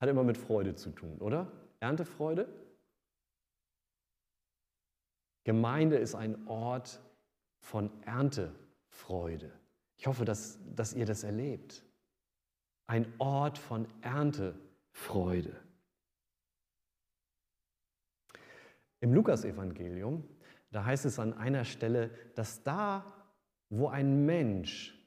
hat 0.00 0.08
immer 0.08 0.24
mit 0.24 0.36
Freude 0.36 0.74
zu 0.74 0.90
tun, 0.90 1.18
oder? 1.18 1.50
Erntefreude? 1.78 2.48
Gemeinde 5.44 5.96
ist 5.96 6.16
ein 6.16 6.48
Ort 6.48 7.00
von 7.60 7.90
Erntefreude. 8.02 9.52
Ich 9.96 10.08
hoffe, 10.08 10.24
dass, 10.24 10.58
dass 10.74 10.92
ihr 10.92 11.06
das 11.06 11.22
erlebt. 11.22 11.84
Ein 12.88 13.06
Ort 13.18 13.58
von 13.58 13.86
Erntefreude. 14.02 15.65
Im 19.06 19.14
Lukasevangelium, 19.14 20.24
da 20.72 20.84
heißt 20.84 21.04
es 21.04 21.20
an 21.20 21.32
einer 21.32 21.64
Stelle, 21.64 22.10
dass 22.34 22.64
da, 22.64 23.04
wo 23.70 23.86
ein 23.86 24.26
Mensch 24.26 25.00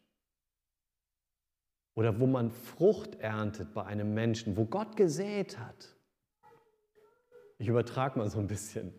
oder 1.96 2.18
wo 2.18 2.26
man 2.26 2.50
Frucht 2.50 3.16
erntet 3.16 3.74
bei 3.74 3.84
einem 3.84 4.14
Menschen, 4.14 4.56
wo 4.56 4.64
Gott 4.64 4.96
gesät 4.96 5.60
hat, 5.60 5.98
ich 7.58 7.68
übertrage 7.68 8.18
mal 8.18 8.30
so 8.30 8.40
ein 8.40 8.48
bisschen, 8.48 8.94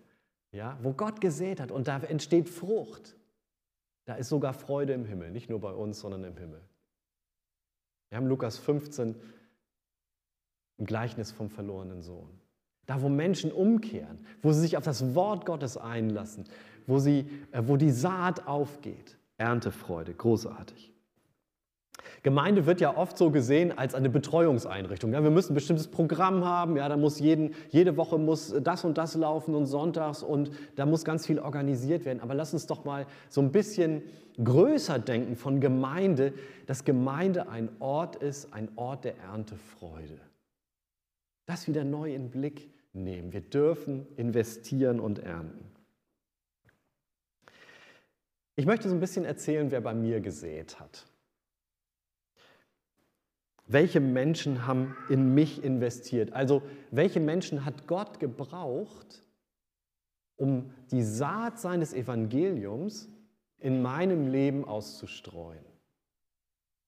ja, 0.53 0.79
wo 0.83 0.93
Gott 0.93 1.23
gesät 1.23 1.61
hat 1.61 1.73
und 1.73 1.89
da 1.89 2.01
entsteht 2.01 2.51
Frucht, 2.51 3.17
da 4.05 4.17
ist 4.17 4.29
sogar 4.29 4.53
Freude 4.53 4.93
im 4.93 5.07
Himmel, 5.07 5.31
nicht 5.31 5.49
nur 5.49 5.61
bei 5.61 5.73
uns, 5.73 6.01
sondern 6.01 6.25
im 6.25 6.37
Himmel. 6.37 6.61
Wir 8.11 8.19
haben 8.19 8.27
Lukas 8.27 8.59
15 8.59 9.19
ein 10.79 10.85
Gleichnis 10.85 11.33
vom 11.33 11.49
verlorenen 11.49 12.03
Sohn. 12.03 12.40
Da, 12.91 13.01
wo 13.03 13.09
Menschen 13.09 13.53
umkehren, 13.53 14.19
wo 14.43 14.51
sie 14.51 14.63
sich 14.63 14.77
auf 14.77 14.83
das 14.83 15.15
Wort 15.15 15.47
Gottes 15.47 15.77
einlassen, 15.77 16.43
wo, 16.89 16.99
sie, 16.99 17.25
äh, 17.53 17.63
wo 17.65 17.77
die 17.77 17.91
Saat 17.91 18.49
aufgeht. 18.49 19.17
Erntefreude, 19.37 20.13
großartig. 20.13 20.93
Gemeinde 22.25 22.67
wird 22.67 22.81
ja 22.81 22.97
oft 22.97 23.17
so 23.17 23.31
gesehen 23.31 23.79
als 23.79 23.95
eine 23.95 24.11
Betreuungseinrichtung. 24.11 25.13
Ja, 25.13 25.23
wir 25.23 25.31
müssen 25.31 25.53
ein 25.53 25.55
bestimmtes 25.55 25.87
Programm 25.87 26.45
haben, 26.45 26.77
ja, 26.77 26.89
da 26.89 26.97
muss 26.97 27.21
jeden, 27.21 27.55
jede 27.69 27.97
Woche 27.97 28.19
muss 28.19 28.53
das 28.61 28.85
und 28.85 28.99
das 28.99 29.15
laufen 29.15 29.55
und 29.55 29.67
sonntags 29.67 30.25
und 30.25 30.51
da 30.75 30.85
muss 30.85 31.05
ganz 31.05 31.29
viel 31.29 31.39
organisiert 31.39 32.05
werden. 32.05 32.19
Aber 32.19 32.35
lass 32.35 32.53
uns 32.53 32.67
doch 32.67 32.85
mal 32.85 33.07
so 33.29 33.41
ein 33.41 33.53
bisschen 33.53 34.03
größer 34.43 34.99
denken 34.99 35.37
von 35.37 35.61
Gemeinde, 35.61 36.33
dass 36.67 36.85
Gemeinde 36.85 37.49
ein 37.49 37.69
Ort 37.79 38.17
ist, 38.17 38.53
ein 38.53 38.69
Ort 38.75 39.05
der 39.05 39.17
Erntefreude. 39.19 40.19
Das 41.47 41.69
wieder 41.69 41.85
neu 41.85 42.13
in 42.13 42.31
Blick 42.31 42.69
nehmen. 42.93 43.33
Wir 43.33 43.41
dürfen 43.41 44.07
investieren 44.17 45.01
und 45.01 45.19
ernten. 45.21 45.65
Ich 48.57 48.67
möchte 48.67 48.89
so 48.89 48.95
ein 48.95 49.01
bisschen 49.01 49.25
erzählen, 49.25 49.71
wer 49.71 49.81
bei 49.81 49.95
mir 49.95 50.21
gesät 50.21 50.79
hat. 50.81 51.07
Welche 53.67 54.01
Menschen 54.01 54.67
haben 54.67 54.97
in 55.09 55.33
mich 55.33 55.63
investiert? 55.63 56.33
Also 56.33 56.63
welche 56.91 57.21
Menschen 57.21 57.65
hat 57.65 57.87
Gott 57.87 58.19
gebraucht, 58.19 59.23
um 60.37 60.75
die 60.91 61.05
Saat 61.05 61.61
seines 61.61 61.95
Evangeliums 61.95 63.09
in 63.59 63.81
meinem 63.81 64.27
Leben 64.27 64.65
auszustreuen? 64.65 65.70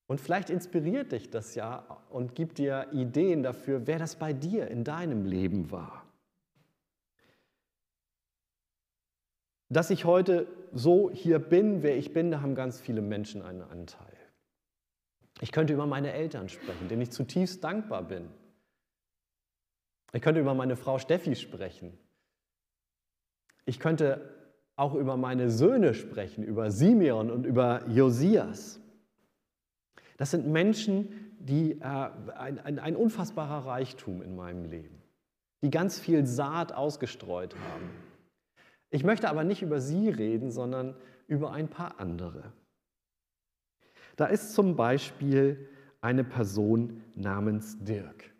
Und 0.07 0.21
vielleicht 0.21 0.51
inspiriert 0.51 1.13
dich 1.13 1.31
das 1.31 1.55
ja 1.55 1.79
und 2.11 2.35
gibt 2.35 2.59
dir 2.59 2.89
Ideen 2.93 3.43
dafür, 3.43 3.87
wer 3.87 3.99
das 3.99 4.17
bei 4.17 4.33
dir 4.33 4.69
in 4.69 4.85
deinem 4.85 5.25
Leben 5.25 5.71
war. 5.71 6.07
Dass 9.69 9.89
ich 9.91 10.05
heute 10.05 10.47
so 10.73 11.11
hier 11.11 11.39
bin, 11.39 11.83
wer 11.83 11.97
ich 11.97 12.13
bin, 12.13 12.31
da 12.31 12.43
haben 12.43 12.55
ganz 12.55 12.79
viele 12.79 13.01
Menschen 13.01 13.41
einen 13.41 13.63
Anteil. 13.63 14.13
Ich 15.41 15.51
könnte 15.51 15.73
über 15.73 15.87
meine 15.87 16.13
Eltern 16.13 16.49
sprechen, 16.51 16.89
denen 16.89 17.03
ich 17.03 17.11
zutiefst 17.11 17.65
dankbar 17.65 18.03
bin. 18.03 18.29
Ich 20.13 20.21
könnte 20.21 20.41
über 20.41 20.53
meine 20.53 20.77
Frau 20.77 20.99
Steffi 20.99 21.35
sprechen. 21.37 21.99
Ich 23.65 23.81
könnte 23.81 24.21
auch 24.77 24.95
über 24.95 25.17
meine 25.17 25.51
Söhne 25.51 25.95
sprechen, 25.95 26.45
über 26.45 26.71
Simeon 26.71 27.31
und 27.31 27.47
über 27.47 27.89
Josias. 27.89 28.82
Das 30.23 30.31
sind 30.31 30.47
Menschen, 30.47 31.35
die 31.41 31.81
äh, 31.81 31.85
ein, 31.85 32.61
ein, 32.61 32.79
ein 32.79 32.95
unfassbarer 32.95 33.67
Reichtum 33.67 34.23
in 34.23 34.37
meinem 34.37 34.67
Leben, 34.67 35.03
die 35.63 35.71
ganz 35.71 35.99
viel 35.99 36.27
Saat 36.27 36.73
ausgestreut 36.73 37.57
haben. 37.57 37.91
Ich 38.91 39.03
möchte 39.03 39.29
aber 39.29 39.43
nicht 39.43 39.63
über 39.63 39.81
sie 39.81 40.11
reden, 40.11 40.53
sondern 40.53 40.95
über 41.27 41.51
ein 41.51 41.67
paar 41.67 41.99
andere. 41.99 42.53
Da 44.15 44.27
ist 44.27 44.55
zum 44.55 44.77
Beispiel 44.77 45.69
eine 46.01 46.23
Person 46.23 47.03
namens 47.17 47.83
Dirk. 47.83 48.33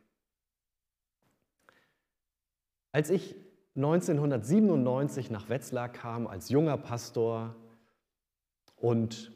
Als 2.93 3.11
ich 3.11 3.35
1997 3.75 5.33
nach 5.33 5.49
Wetzlar 5.49 5.89
kam 5.89 6.29
als 6.29 6.49
junger 6.49 6.77
Pastor 6.77 7.57
und 8.77 9.33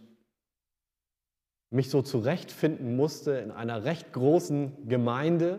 mich 1.70 1.90
so 1.90 2.02
zurechtfinden 2.02 2.96
musste 2.96 3.32
in 3.32 3.50
einer 3.50 3.84
recht 3.84 4.12
großen 4.12 4.88
Gemeinde. 4.88 5.58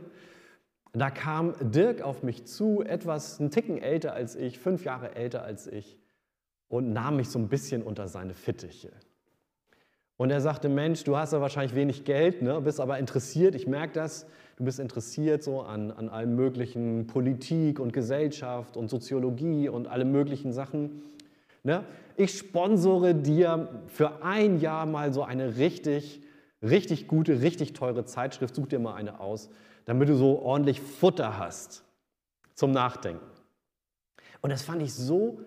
Da 0.93 1.09
kam 1.09 1.53
Dirk 1.61 2.01
auf 2.01 2.23
mich 2.23 2.45
zu, 2.45 2.81
etwas 2.81 3.39
einen 3.39 3.51
Ticken 3.51 3.77
älter 3.77 4.13
als 4.13 4.35
ich, 4.35 4.59
fünf 4.59 4.85
Jahre 4.85 5.15
älter 5.15 5.43
als 5.43 5.67
ich, 5.67 5.97
und 6.69 6.93
nahm 6.93 7.17
mich 7.17 7.29
so 7.29 7.39
ein 7.39 7.49
bisschen 7.49 7.83
unter 7.83 8.07
seine 8.07 8.33
Fittiche. 8.33 8.91
Und 10.17 10.31
er 10.31 10.41
sagte, 10.41 10.67
Mensch, 10.67 11.03
du 11.03 11.15
hast 11.15 11.33
ja 11.33 11.41
wahrscheinlich 11.41 11.75
wenig 11.75 12.03
Geld, 12.03 12.41
ne, 12.41 12.59
bist 12.59 12.79
aber 12.79 12.97
interessiert, 12.97 13.53
ich 13.53 13.67
merke 13.67 13.93
das, 13.93 14.25
du 14.57 14.63
bist 14.63 14.79
interessiert 14.79 15.43
so 15.43 15.61
an, 15.61 15.91
an 15.91 16.09
allem 16.09 16.35
möglichen 16.35 17.05
Politik 17.05 17.79
und 17.79 17.93
Gesellschaft 17.93 18.75
und 18.77 18.89
Soziologie 18.89 19.69
und 19.69 19.87
alle 19.87 20.05
möglichen 20.05 20.53
Sachen. 20.53 21.03
Ne? 21.67 21.83
Ich 22.15 22.37
sponsore 22.37 23.13
dir 23.13 23.83
für 23.87 24.23
ein 24.23 24.61
Jahr 24.61 24.85
mal 24.85 25.11
so 25.11 25.23
eine 25.23 25.57
richtig, 25.57 26.21
richtig 26.63 27.09
gute, 27.09 27.41
richtig 27.41 27.73
teure 27.73 28.05
Zeitschrift. 28.05 28.55
Such 28.55 28.67
dir 28.67 28.79
mal 28.79 28.95
eine 28.95 29.19
aus, 29.19 29.49
damit 29.83 30.07
du 30.07 30.15
so 30.15 30.39
ordentlich 30.39 30.79
Futter 30.79 31.37
hast 31.37 31.83
zum 32.53 32.71
Nachdenken. 32.71 33.25
Und 34.39 34.49
das 34.49 34.63
fand 34.63 34.81
ich 34.81 34.93
so 34.93 35.41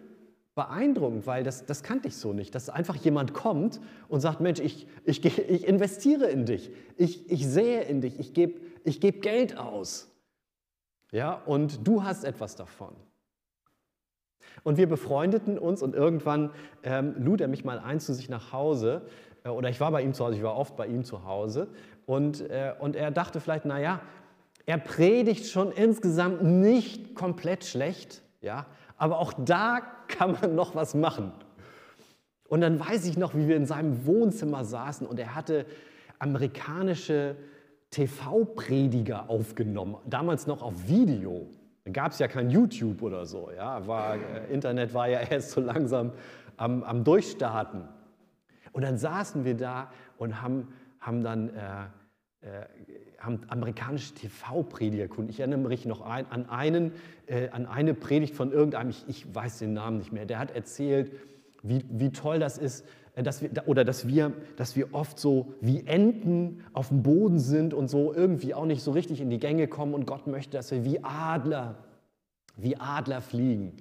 beeindruckend, 0.55 1.27
weil 1.27 1.43
das, 1.43 1.65
das 1.65 1.83
kannte 1.83 2.09
ich 2.09 2.17
so 2.17 2.35
nicht, 2.35 2.55
dass 2.55 2.69
einfach 2.69 2.97
jemand 2.97 3.33
kommt 3.33 3.81
und 4.09 4.21
sagt, 4.21 4.43
Mensch, 4.43 4.61
ich, 4.61 4.87
ich, 5.07 5.25
ich 5.25 5.67
investiere 5.67 6.27
in 6.27 6.45
dich, 6.45 6.71
ich, 6.99 7.31
ich 7.31 7.47
sähe 7.49 7.85
in 7.85 8.03
dich, 8.03 8.21
ich 8.21 8.35
gebe 8.35 8.61
ich 8.85 9.01
geb 9.01 9.23
Geld 9.23 9.57
aus. 9.57 10.11
Ja, 11.13 11.33
und 11.33 11.87
du 11.89 12.05
hast 12.05 12.25
etwas 12.25 12.57
davon. 12.57 12.95
Und 14.63 14.77
wir 14.77 14.89
befreundeten 14.89 15.59
uns 15.59 15.83
und 15.83 15.95
irgendwann 15.95 16.51
ähm, 16.83 17.15
lud 17.19 17.41
er 17.41 17.49
mich 17.49 17.65
mal 17.65 17.79
ein 17.79 18.01
zu 18.01 18.15
sich 18.15 18.29
nach 18.29 18.53
Hause. 18.53 19.03
Äh, 19.45 19.49
oder 19.49 19.69
ich 19.69 19.81
war 19.81 19.91
bei 19.91 20.03
ihm 20.03 20.15
zu 20.15 20.25
Hause, 20.25 20.37
ich 20.37 20.43
war 20.43 20.57
oft 20.57 20.77
bei 20.77 20.87
ihm 20.87 21.05
zu 21.05 21.25
Hause. 21.25 21.69
Und, 22.07 22.41
äh, 22.51 22.75
und 22.79 22.97
er 22.97 23.11
dachte 23.11 23.41
vielleicht, 23.41 23.65
naja, 23.65 24.01
er 24.67 24.79
predigt 24.79 25.47
schon 25.47 25.73
insgesamt 25.73 26.43
nicht 26.43 27.15
komplett 27.15 27.65
schlecht, 27.65 28.23
ja, 28.41 28.67
aber 28.97 29.19
auch 29.19 29.33
da 29.33 29.81
kann 30.09 30.37
man 30.41 30.55
noch 30.55 30.75
was 30.75 30.95
machen. 30.95 31.33
Und 32.49 32.61
dann 32.61 32.81
weiß 32.81 33.07
ich 33.07 33.17
noch, 33.17 33.35
wie 33.35 33.49
wir 33.49 33.57
in 33.57 33.67
seinem 33.67 34.07
Wohnzimmer 34.07 34.65
saßen 34.65 35.07
und 35.07 35.19
er 35.19 35.35
hatte 35.35 35.67
amerikanische 36.19 37.37
TV-Prediger 37.91 39.29
aufgenommen, 39.29 39.97
damals 40.07 40.47
noch 40.47 40.63
auf 40.63 40.89
Video. 40.89 41.49
Gab 41.93 42.13
es 42.13 42.19
ja 42.19 42.29
kein 42.29 42.51
YouTube 42.51 43.03
oder 43.03 43.27
so. 43.27 43.51
Ja? 43.55 43.87
War, 43.87 44.17
äh, 44.17 44.53
Internet 44.53 44.95
war 44.95 45.09
ja 45.09 45.21
erst 45.31 45.53
so 45.53 45.61
langsam 45.61 46.13
am, 46.57 46.83
am 46.83 47.05
Durchstarten. 47.05 47.89
Und 48.73 48.83
dann 48.83 48.99
saßen 48.99 49.45
wir 49.45 49.57
da 49.57 49.91
und 50.19 50.43
haben, 50.43 50.69
haben 51.01 51.23
dann 51.23 51.49
äh, 51.51 51.87
äh, 52.43 52.67
haben 53.19 53.41
amerikanische 53.49 54.15
TV-Prediger 54.15 55.09
gefunden. 55.09 55.31
Ich 55.31 55.41
erinnere 55.41 55.59
mich 55.59 55.85
noch 55.85 56.01
ein, 56.01 56.25
an, 56.31 56.49
einen, 56.49 56.93
äh, 57.27 57.51
an 57.51 57.67
eine 57.67 57.93
Predigt 57.93 58.35
von 58.35 58.51
irgendeinem, 58.51 58.89
ich, 58.89 59.05
ich, 59.09 59.35
weiß 59.35 59.59
den 59.59 59.75
Namen 59.75 59.99
nicht 59.99 60.11
mehr, 60.11 60.25
der 60.25 60.39
hat 60.39 60.51
erzählt, 60.51 61.13
wie, 61.63 61.85
wie 61.91 62.11
toll 62.13 62.39
das 62.39 62.57
ist, 62.57 62.87
dass 63.23 63.43
wir, 63.43 63.51
oder 63.67 63.85
dass 63.85 64.07
wir, 64.07 64.33
dass 64.57 64.77
wir 64.77 64.95
oft 64.95 65.19
so 65.19 65.55
wie 65.61 65.87
Enten 65.87 66.63
auf 66.73 66.89
dem 66.89 67.03
Boden 67.03 67.39
sind 67.39 67.75
und 67.75 67.89
so 67.89 68.15
irgendwie 68.15 68.55
auch 68.55 68.67
nicht 68.67 68.83
so 68.83 68.93
richtig 68.93 69.21
in 69.21 69.31
die 69.31 69.39
Gänge 69.39 69.69
kommen 69.69 69.95
und 69.95 70.07
Gott 70.07 70.27
möchte, 70.27 70.57
dass 70.57 70.71
wir 70.71 70.85
wie 70.85 71.03
Adler, 71.03 71.77
wie 72.57 72.77
Adler 72.77 73.21
fliegen. 73.21 73.77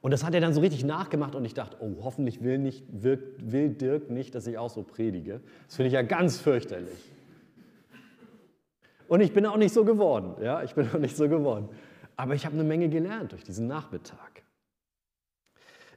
Und 0.00 0.10
das 0.10 0.22
hat 0.22 0.34
er 0.34 0.40
dann 0.40 0.52
so 0.52 0.60
richtig 0.60 0.84
nachgemacht 0.84 1.34
und 1.34 1.44
ich 1.46 1.54
dachte, 1.54 1.78
oh, 1.80 2.02
hoffentlich 2.02 2.42
will, 2.42 2.58
nicht, 2.58 2.84
will 2.90 3.70
Dirk 3.70 4.10
nicht, 4.10 4.34
dass 4.34 4.46
ich 4.46 4.58
auch 4.58 4.68
so 4.68 4.82
predige. 4.82 5.40
Das 5.66 5.76
finde 5.76 5.86
ich 5.86 5.94
ja 5.94 6.02
ganz 6.02 6.38
fürchterlich. 6.38 7.10
Und 9.08 9.20
ich 9.20 9.32
bin 9.32 9.46
auch 9.46 9.56
nicht 9.56 9.72
so 9.72 9.84
geworden. 9.84 10.34
Ja, 10.42 10.62
ich 10.62 10.74
bin 10.74 10.88
auch 10.90 10.98
nicht 10.98 11.16
so 11.16 11.28
geworden. 11.28 11.68
Aber 12.16 12.34
ich 12.34 12.44
habe 12.44 12.54
eine 12.54 12.64
Menge 12.64 12.88
gelernt 12.88 13.32
durch 13.32 13.44
diesen 13.44 13.66
Nachmittag. 13.66 14.42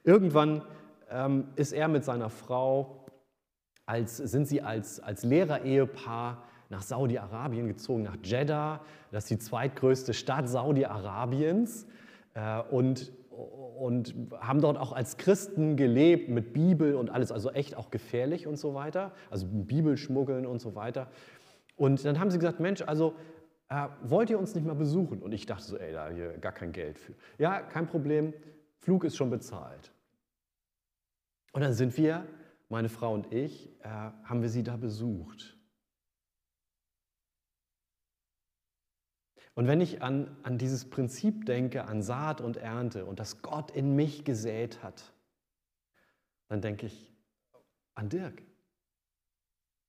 Irgendwann 0.04 0.62
ähm, 1.10 1.50
ist 1.56 1.72
er 1.72 1.88
mit 1.88 2.04
seiner 2.04 2.30
Frau, 2.30 3.06
als, 3.86 4.18
sind 4.18 4.48
sie 4.48 4.62
als, 4.62 5.00
als 5.00 5.24
Lehrerehepaar 5.24 6.44
nach 6.70 6.82
Saudi-Arabien 6.82 7.68
gezogen, 7.68 8.04
nach 8.04 8.18
Jeddah. 8.24 8.82
Das 9.12 9.26
ist 9.26 9.30
die 9.30 9.38
zweitgrößte 9.38 10.14
Stadt 10.14 10.50
Saudi-Arabiens. 10.50 11.88
Äh, 12.34 12.62
und, 12.70 13.12
und 13.30 14.16
haben 14.40 14.62
dort 14.62 14.78
auch 14.78 14.92
als 14.92 15.18
Christen 15.18 15.78
gelebt 15.78 16.30
mit 16.30 16.54
Bibel 16.54 16.96
und 16.96 17.10
alles, 17.10 17.32
also 17.32 17.52
echt 17.52 17.78
auch 17.78 17.92
gefährlich 17.92 18.48
und 18.48 18.58
so 18.58 18.74
weiter. 18.74 19.14
Also 19.30 19.48
Bibelschmuggeln 19.50 20.46
und 20.46 20.60
so 20.60 20.76
weiter. 20.76 21.08
Und 21.76 22.04
dann 22.04 22.20
haben 22.20 22.32
sie 22.32 22.40
gesagt, 22.40 22.60
Mensch, 22.60 22.82
also 22.82 23.14
äh, 23.70 23.88
wollt 24.04 24.30
ihr 24.30 24.40
uns 24.40 24.56
nicht 24.56 24.66
mal 24.66 24.76
besuchen? 24.76 25.22
Und 25.22 25.34
ich 25.34 25.46
dachte 25.46 25.64
so, 25.64 25.78
ey, 25.78 25.94
da 25.94 26.10
hier 26.10 26.38
gar 26.40 26.52
kein 26.52 26.72
Geld 26.72 26.98
für. 26.98 27.14
Ja, 27.38 27.62
kein 27.62 27.88
Problem, 27.88 28.34
Flug 28.80 29.04
ist 29.04 29.16
schon 29.18 29.30
bezahlt. 29.30 29.92
Und 31.52 31.62
dann 31.62 31.74
sind 31.74 31.98
wir, 31.98 32.28
meine 32.70 32.90
Frau 32.90 33.14
und 33.14 33.34
ich, 33.34 33.70
äh, 33.82 33.88
haben 33.88 34.42
wir 34.42 34.50
sie 34.50 34.64
da 34.64 34.78
besucht. 34.78 35.58
Und 39.56 39.68
wenn 39.68 39.82
ich 39.82 40.04
an, 40.04 40.38
an 40.44 40.60
dieses 40.60 40.88
Prinzip 40.88 41.46
denke, 41.46 41.86
an 41.86 42.04
Saat 42.04 42.42
und 42.42 42.58
Ernte 42.58 43.06
und 43.06 43.20
dass 43.20 43.42
Gott 43.42 43.72
in 43.72 43.96
mich 43.96 44.24
gesät 44.24 44.84
hat, 44.84 45.14
dann 46.48 46.62
denke 46.62 46.86
ich 46.86 47.12
an 47.96 48.10
Dirk. 48.10 48.44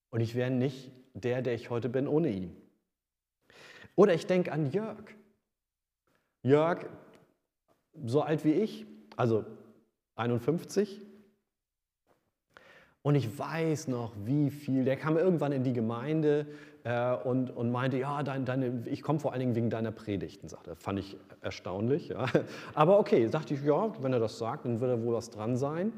Und 0.08 0.20
ich 0.20 0.34
wäre 0.34 0.50
nicht 0.50 0.90
der, 1.12 1.42
der 1.42 1.54
ich 1.54 1.68
heute 1.68 1.90
bin, 1.90 2.08
ohne 2.08 2.30
ihn. 2.30 2.56
Oder 3.94 4.14
ich 4.14 4.26
denke 4.26 4.52
an 4.52 4.70
Jörg. 4.70 5.04
Jörg, 6.42 6.86
so 8.04 8.22
alt 8.22 8.44
wie 8.44 8.52
ich, 8.52 8.86
also 9.16 9.44
51. 10.14 11.07
Und 13.02 13.14
ich 13.14 13.38
weiß 13.38 13.88
noch, 13.88 14.12
wie 14.24 14.50
viel. 14.50 14.84
Der 14.84 14.96
kam 14.96 15.16
irgendwann 15.16 15.52
in 15.52 15.62
die 15.62 15.72
Gemeinde 15.72 16.46
äh, 16.84 17.14
und, 17.14 17.50
und 17.50 17.70
meinte, 17.70 17.96
ja, 17.98 18.22
dein, 18.22 18.44
deine, 18.44 18.82
ich 18.86 19.02
komme 19.02 19.20
vor 19.20 19.32
allen 19.32 19.40
Dingen 19.40 19.54
wegen 19.54 19.70
deiner 19.70 19.92
Predigten, 19.92 20.48
sagte 20.48 20.70
er. 20.70 20.76
Fand 20.76 20.98
ich 20.98 21.16
erstaunlich. 21.40 22.08
Ja. 22.08 22.26
Aber 22.74 22.98
okay, 22.98 23.28
dachte 23.28 23.54
ich, 23.54 23.64
ja, 23.64 23.92
wenn 24.02 24.12
er 24.12 24.20
das 24.20 24.38
sagt, 24.38 24.64
dann 24.64 24.80
wird 24.80 24.90
da 24.90 25.02
wohl 25.02 25.14
was 25.14 25.30
dran 25.30 25.56
sein. 25.56 25.92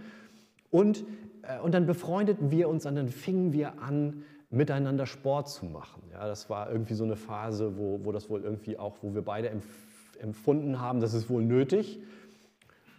Und, 0.71 1.05
äh, 1.43 1.59
und 1.61 1.73
dann 1.75 1.87
befreundeten 1.87 2.51
wir 2.51 2.69
uns 2.69 2.87
und 2.87 2.97
dann 2.97 3.09
fingen 3.09 3.53
wir 3.53 3.83
an, 3.83 4.25
miteinander 4.51 5.07
Sport 5.07 5.49
zu 5.49 5.65
machen. 5.65 6.03
Ja, 6.13 6.27
das 6.27 6.51
war 6.51 6.71
irgendwie 6.71 6.95
so 6.95 7.05
eine 7.05 7.17
Phase, 7.17 7.79
wo, 7.79 8.01
wo 8.05 8.13
das 8.13 8.29
wohl 8.29 8.43
irgendwie 8.43 8.79
auch, 8.79 8.97
wo 9.01 9.15
wir 9.15 9.23
beide 9.23 9.51
empfunden 10.19 10.81
haben, 10.81 11.01
das 11.01 11.15
ist 11.15 11.31
wohl 11.31 11.45
nötig. 11.45 12.01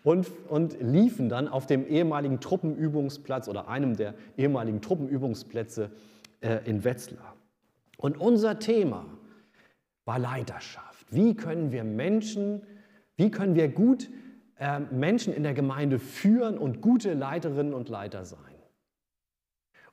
Und, 0.03 0.27
und 0.49 0.81
liefen 0.81 1.29
dann 1.29 1.47
auf 1.47 1.67
dem 1.67 1.87
ehemaligen 1.87 2.39
Truppenübungsplatz 2.39 3.47
oder 3.47 3.67
einem 3.67 3.95
der 3.95 4.15
ehemaligen 4.35 4.81
Truppenübungsplätze 4.81 5.91
äh, 6.41 6.59
in 6.65 6.83
Wetzlar. 6.83 7.35
Und 7.97 8.19
unser 8.19 8.57
Thema 8.57 9.05
war 10.05 10.17
Leiterschaft. 10.17 11.05
Wie 11.11 11.35
können 11.35 11.71
wir 11.71 11.83
Menschen, 11.83 12.63
wie 13.15 13.29
können 13.29 13.53
wir 13.53 13.69
gut 13.69 14.09
äh, 14.57 14.79
Menschen 14.79 15.33
in 15.33 15.43
der 15.43 15.53
Gemeinde 15.53 15.99
führen 15.99 16.57
und 16.57 16.81
gute 16.81 17.13
Leiterinnen 17.13 17.73
und 17.73 17.89
Leiter 17.89 18.25
sein? 18.25 18.39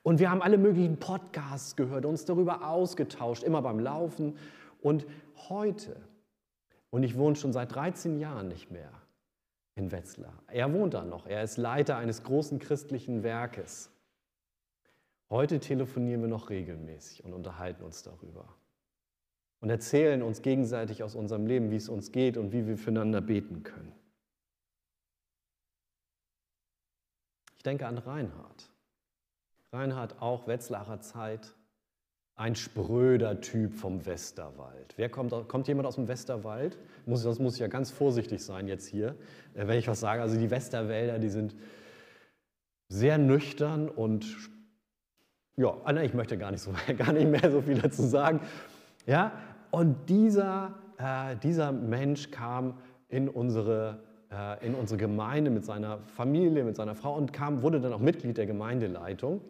Und 0.01 0.19
wir 0.19 0.31
haben 0.31 0.41
alle 0.41 0.57
möglichen 0.57 0.97
Podcasts 0.97 1.75
gehört, 1.75 2.05
uns 2.05 2.25
darüber 2.25 2.67
ausgetauscht, 2.67 3.43
immer 3.43 3.61
beim 3.61 3.79
Laufen. 3.79 4.37
Und 4.81 5.05
heute, 5.49 5.95
und 6.89 7.03
ich 7.03 7.17
wohne 7.17 7.35
schon 7.35 7.53
seit 7.53 7.75
13 7.75 8.17
Jahren 8.17 8.47
nicht 8.47 8.71
mehr 8.71 8.89
in 9.79 9.91
Wetzlar. 9.91 10.33
Er 10.47 10.71
wohnt 10.73 10.93
da 10.93 11.03
noch. 11.03 11.25
Er 11.25 11.41
ist 11.41 11.57
Leiter 11.57 11.97
eines 11.97 12.23
großen 12.23 12.59
christlichen 12.59 13.23
Werkes. 13.23 13.89
Heute 15.29 15.59
telefonieren 15.59 16.21
wir 16.21 16.27
noch 16.27 16.49
regelmäßig 16.49 17.23
und 17.23 17.33
unterhalten 17.33 17.83
uns 17.83 18.03
darüber. 18.03 18.45
Und 19.61 19.69
erzählen 19.69 20.21
uns 20.21 20.41
gegenseitig 20.41 21.01
aus 21.01 21.15
unserem 21.15 21.45
Leben, 21.45 21.71
wie 21.71 21.77
es 21.77 21.89
uns 21.89 22.11
geht 22.11 22.37
und 22.37 22.51
wie 22.51 22.67
wir 22.67 22.77
füreinander 22.77 23.21
beten 23.21 23.63
können. 23.63 23.93
Ich 27.57 27.63
denke 27.63 27.87
an 27.87 27.97
Reinhard. 27.97 28.69
Reinhard 29.71 30.21
auch 30.21 30.47
Wetzlarer 30.47 31.01
Zeit, 31.01 31.55
ein 32.39 32.55
spröder 32.55 33.41
Typ 33.41 33.73
vom 33.73 34.05
Westerwald. 34.05 34.93
Wer 34.95 35.09
kommt, 35.09 35.33
kommt 35.49 35.67
jemand 35.67 35.85
aus 35.85 35.95
dem 35.95 36.07
Westerwald? 36.07 36.77
Muss, 37.05 37.23
das 37.23 37.37
muss 37.37 37.55
ich 37.55 37.59
ja 37.59 37.67
ganz 37.67 37.91
vorsichtig 37.91 38.41
sein 38.41 38.69
jetzt 38.69 38.87
hier, 38.87 39.15
äh, 39.55 39.67
wenn 39.67 39.77
ich 39.77 39.89
was 39.89 39.99
sage. 39.99 40.21
Also 40.21 40.39
die 40.39 40.49
Westerwälder, 40.49 41.19
die 41.19 41.27
sind 41.27 41.53
sehr 42.87 43.17
nüchtern 43.17 43.89
und 43.89 44.25
ja, 45.57 45.75
ah, 45.83 45.93
ich 45.97 46.13
möchte 46.13 46.37
gar 46.37 46.51
nicht, 46.51 46.61
so, 46.61 46.71
gar 46.97 47.11
nicht 47.11 47.29
mehr 47.29 47.51
so 47.51 47.61
viel 47.61 47.77
dazu 47.77 48.03
sagen. 48.03 48.39
Ja, 49.05 49.33
und 49.69 50.09
dieser, 50.09 50.75
äh, 50.97 51.35
dieser 51.43 51.73
Mensch 51.73 52.31
kam 52.31 52.77
in 53.09 53.27
unsere, 53.27 53.99
äh, 54.31 54.65
in 54.65 54.75
unsere 54.75 54.97
Gemeinde 54.97 55.51
mit 55.51 55.65
seiner 55.65 55.97
Familie, 56.15 56.63
mit 56.63 56.77
seiner 56.77 56.95
Frau 56.95 57.17
und 57.17 57.33
kam, 57.33 57.63
wurde 57.63 57.81
dann 57.81 57.91
auch 57.91 57.99
Mitglied 57.99 58.37
der 58.37 58.45
Gemeindeleitung 58.45 59.41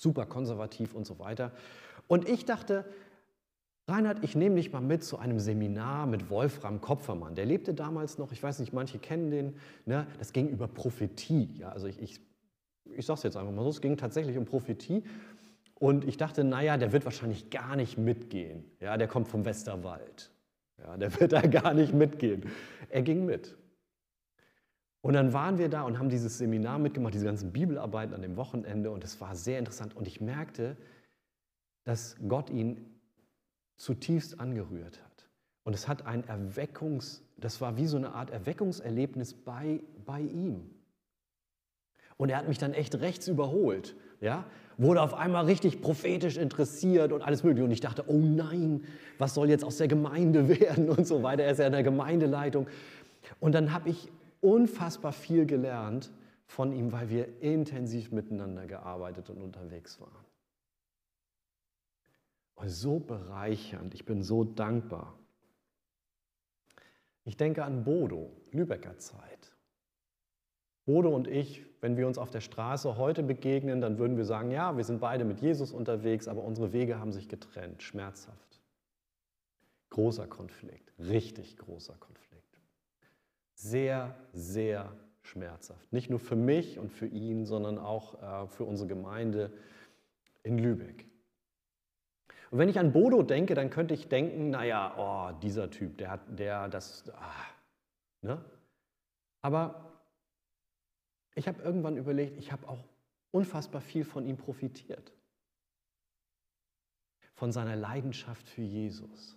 super 0.00 0.26
konservativ 0.26 0.94
und 0.94 1.06
so 1.06 1.18
weiter. 1.18 1.52
Und 2.06 2.28
ich 2.28 2.44
dachte, 2.44 2.84
Reinhard, 3.88 4.22
ich 4.22 4.36
nehme 4.36 4.56
dich 4.56 4.70
mal 4.70 4.80
mit 4.80 5.02
zu 5.02 5.18
einem 5.18 5.38
Seminar 5.38 6.06
mit 6.06 6.28
Wolfram 6.28 6.80
Kopfermann. 6.80 7.34
Der 7.34 7.46
lebte 7.46 7.72
damals 7.72 8.18
noch, 8.18 8.32
ich 8.32 8.42
weiß 8.42 8.58
nicht, 8.58 8.74
manche 8.74 8.98
kennen 8.98 9.30
den, 9.30 9.56
ne? 9.86 10.06
das 10.18 10.34
ging 10.34 10.48
über 10.48 10.68
Prophetie. 10.68 11.48
Ja? 11.58 11.70
Also 11.70 11.86
ich, 11.86 11.98
ich, 12.00 12.20
ich 12.84 13.06
sage 13.06 13.18
es 13.18 13.22
jetzt 13.22 13.36
einfach 13.36 13.52
mal 13.52 13.62
so, 13.62 13.70
es 13.70 13.80
ging 13.80 13.96
tatsächlich 13.96 14.36
um 14.36 14.44
Prophetie. 14.44 15.04
Und 15.74 16.04
ich 16.04 16.16
dachte, 16.16 16.44
naja, 16.44 16.76
der 16.76 16.92
wird 16.92 17.04
wahrscheinlich 17.04 17.50
gar 17.50 17.76
nicht 17.76 17.96
mitgehen. 17.96 18.64
Ja, 18.80 18.96
der 18.96 19.08
kommt 19.08 19.28
vom 19.28 19.44
Westerwald. 19.44 20.32
Ja, 20.78 20.96
der 20.96 21.18
wird 21.18 21.32
da 21.32 21.40
gar 21.40 21.72
nicht 21.72 21.94
mitgehen. 21.94 22.42
Er 22.90 23.02
ging 23.02 23.24
mit. 23.24 23.56
Und 25.00 25.14
dann 25.14 25.32
waren 25.32 25.58
wir 25.58 25.68
da 25.68 25.82
und 25.82 25.98
haben 25.98 26.08
dieses 26.08 26.38
Seminar 26.38 26.78
mitgemacht, 26.78 27.14
diese 27.14 27.24
ganzen 27.24 27.52
Bibelarbeiten 27.52 28.14
an 28.14 28.22
dem 28.22 28.36
Wochenende 28.36 28.90
und 28.90 29.04
es 29.04 29.20
war 29.20 29.34
sehr 29.36 29.58
interessant 29.58 29.96
und 29.96 30.08
ich 30.08 30.20
merkte, 30.20 30.76
dass 31.84 32.16
Gott 32.26 32.50
ihn 32.50 32.98
zutiefst 33.76 34.40
angerührt 34.40 35.02
hat. 35.02 35.28
Und 35.62 35.74
es 35.74 35.86
hat 35.86 36.06
ein 36.06 36.26
Erweckungs, 36.26 37.22
das 37.36 37.60
war 37.60 37.76
wie 37.76 37.86
so 37.86 37.96
eine 37.96 38.14
Art 38.14 38.30
Erweckungserlebnis 38.30 39.34
bei, 39.34 39.80
bei 40.04 40.20
ihm. 40.20 40.70
Und 42.16 42.30
er 42.30 42.38
hat 42.38 42.48
mich 42.48 42.58
dann 42.58 42.74
echt 42.74 42.96
rechts 42.96 43.28
überholt, 43.28 43.94
ja, 44.20 44.44
wurde 44.78 45.02
auf 45.02 45.14
einmal 45.14 45.44
richtig 45.44 45.80
prophetisch 45.80 46.36
interessiert 46.36 47.12
und 47.12 47.22
alles 47.22 47.44
mögliche. 47.44 47.64
Und 47.64 47.70
ich 47.70 47.80
dachte, 47.80 48.04
oh 48.08 48.18
nein, 48.18 48.84
was 49.18 49.34
soll 49.34 49.48
jetzt 49.48 49.64
aus 49.64 49.76
der 49.76 49.88
Gemeinde 49.88 50.48
werden 50.60 50.88
und 50.88 51.06
so 51.06 51.22
weiter. 51.22 51.44
Er 51.44 51.52
ist 51.52 51.58
ja 51.58 51.66
in 51.66 51.72
der 51.72 51.82
Gemeindeleitung. 51.82 52.66
Und 53.38 53.52
dann 53.54 53.72
habe 53.72 53.90
ich 53.90 54.08
unfassbar 54.40 55.12
viel 55.12 55.46
gelernt 55.46 56.10
von 56.46 56.72
ihm, 56.72 56.92
weil 56.92 57.08
wir 57.10 57.42
intensiv 57.42 58.10
miteinander 58.10 58.66
gearbeitet 58.66 59.30
und 59.30 59.40
unterwegs 59.40 60.00
waren. 60.00 60.24
Und 62.54 62.68
so 62.68 62.98
bereichernd, 62.98 63.94
ich 63.94 64.04
bin 64.04 64.22
so 64.22 64.44
dankbar. 64.44 65.14
Ich 67.24 67.36
denke 67.36 67.64
an 67.64 67.84
Bodo, 67.84 68.32
Lübecker 68.50 68.98
Zeit. 68.98 69.54
Bodo 70.86 71.14
und 71.14 71.28
ich, 71.28 71.66
wenn 71.80 71.96
wir 71.96 72.06
uns 72.06 72.16
auf 72.16 72.30
der 72.30 72.40
Straße 72.40 72.96
heute 72.96 73.22
begegnen, 73.22 73.80
dann 73.80 73.98
würden 73.98 74.16
wir 74.16 74.24
sagen, 74.24 74.50
ja, 74.50 74.76
wir 74.76 74.84
sind 74.84 75.00
beide 75.00 75.24
mit 75.24 75.40
Jesus 75.40 75.70
unterwegs, 75.70 76.26
aber 76.26 76.42
unsere 76.42 76.72
Wege 76.72 76.98
haben 76.98 77.12
sich 77.12 77.28
getrennt, 77.28 77.82
schmerzhaft. 77.82 78.60
Großer 79.90 80.26
Konflikt, 80.26 80.92
richtig 80.98 81.58
großer 81.58 81.94
Konflikt 81.94 82.27
sehr, 83.58 84.14
sehr 84.32 84.92
schmerzhaft. 85.22 85.92
Nicht 85.92 86.10
nur 86.10 86.20
für 86.20 86.36
mich 86.36 86.78
und 86.78 86.92
für 86.92 87.06
ihn, 87.06 87.44
sondern 87.44 87.76
auch 87.78 88.22
äh, 88.22 88.46
für 88.46 88.64
unsere 88.64 88.88
Gemeinde 88.88 89.52
in 90.44 90.58
Lübeck. 90.58 91.06
Und 92.50 92.58
wenn 92.58 92.68
ich 92.68 92.78
an 92.78 92.92
Bodo 92.92 93.22
denke, 93.22 93.54
dann 93.54 93.68
könnte 93.68 93.94
ich 93.94 94.08
denken, 94.08 94.50
naja, 94.50 94.94
oh, 94.96 95.38
dieser 95.42 95.70
Typ, 95.70 95.98
der 95.98 96.10
hat, 96.12 96.20
der, 96.38 96.68
das, 96.68 97.04
ah, 97.10 97.34
ne? 98.22 98.42
Aber 99.42 99.92
ich 101.34 101.48
habe 101.48 101.60
irgendwann 101.62 101.96
überlegt, 101.96 102.38
ich 102.38 102.52
habe 102.52 102.66
auch 102.68 102.82
unfassbar 103.32 103.80
viel 103.80 104.04
von 104.04 104.24
ihm 104.24 104.36
profitiert. 104.36 105.12
Von 107.34 107.52
seiner 107.52 107.76
Leidenschaft 107.76 108.48
für 108.48 108.62
Jesus. 108.62 109.36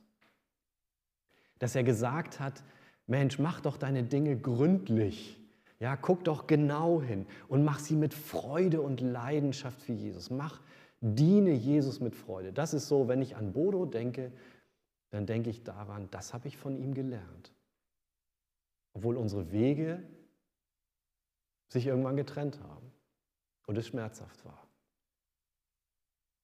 Dass 1.59 1.75
er 1.75 1.83
gesagt 1.83 2.39
hat, 2.39 2.63
Mensch, 3.11 3.39
mach 3.39 3.59
doch 3.59 3.75
deine 3.75 4.03
Dinge 4.03 4.37
gründlich. 4.37 5.37
Ja, 5.79 5.97
guck 5.97 6.23
doch 6.23 6.47
genau 6.47 7.01
hin 7.01 7.25
und 7.49 7.65
mach 7.65 7.79
sie 7.79 7.97
mit 7.97 8.13
Freude 8.13 8.81
und 8.81 9.01
Leidenschaft 9.01 9.81
für 9.81 9.91
Jesus. 9.91 10.29
Mach, 10.29 10.61
diene 11.01 11.51
Jesus 11.51 11.99
mit 11.99 12.15
Freude. 12.15 12.53
Das 12.53 12.73
ist 12.73 12.87
so, 12.87 13.09
wenn 13.09 13.21
ich 13.21 13.35
an 13.35 13.51
Bodo 13.51 13.85
denke, 13.85 14.31
dann 15.09 15.25
denke 15.25 15.49
ich 15.49 15.61
daran, 15.63 16.07
das 16.11 16.33
habe 16.33 16.47
ich 16.47 16.55
von 16.55 16.77
ihm 16.77 16.93
gelernt. 16.93 17.51
Obwohl 18.93 19.17
unsere 19.17 19.51
Wege 19.51 20.01
sich 21.67 21.87
irgendwann 21.87 22.15
getrennt 22.15 22.61
haben 22.61 22.93
und 23.67 23.77
es 23.77 23.87
schmerzhaft 23.87 24.45
war. 24.45 24.67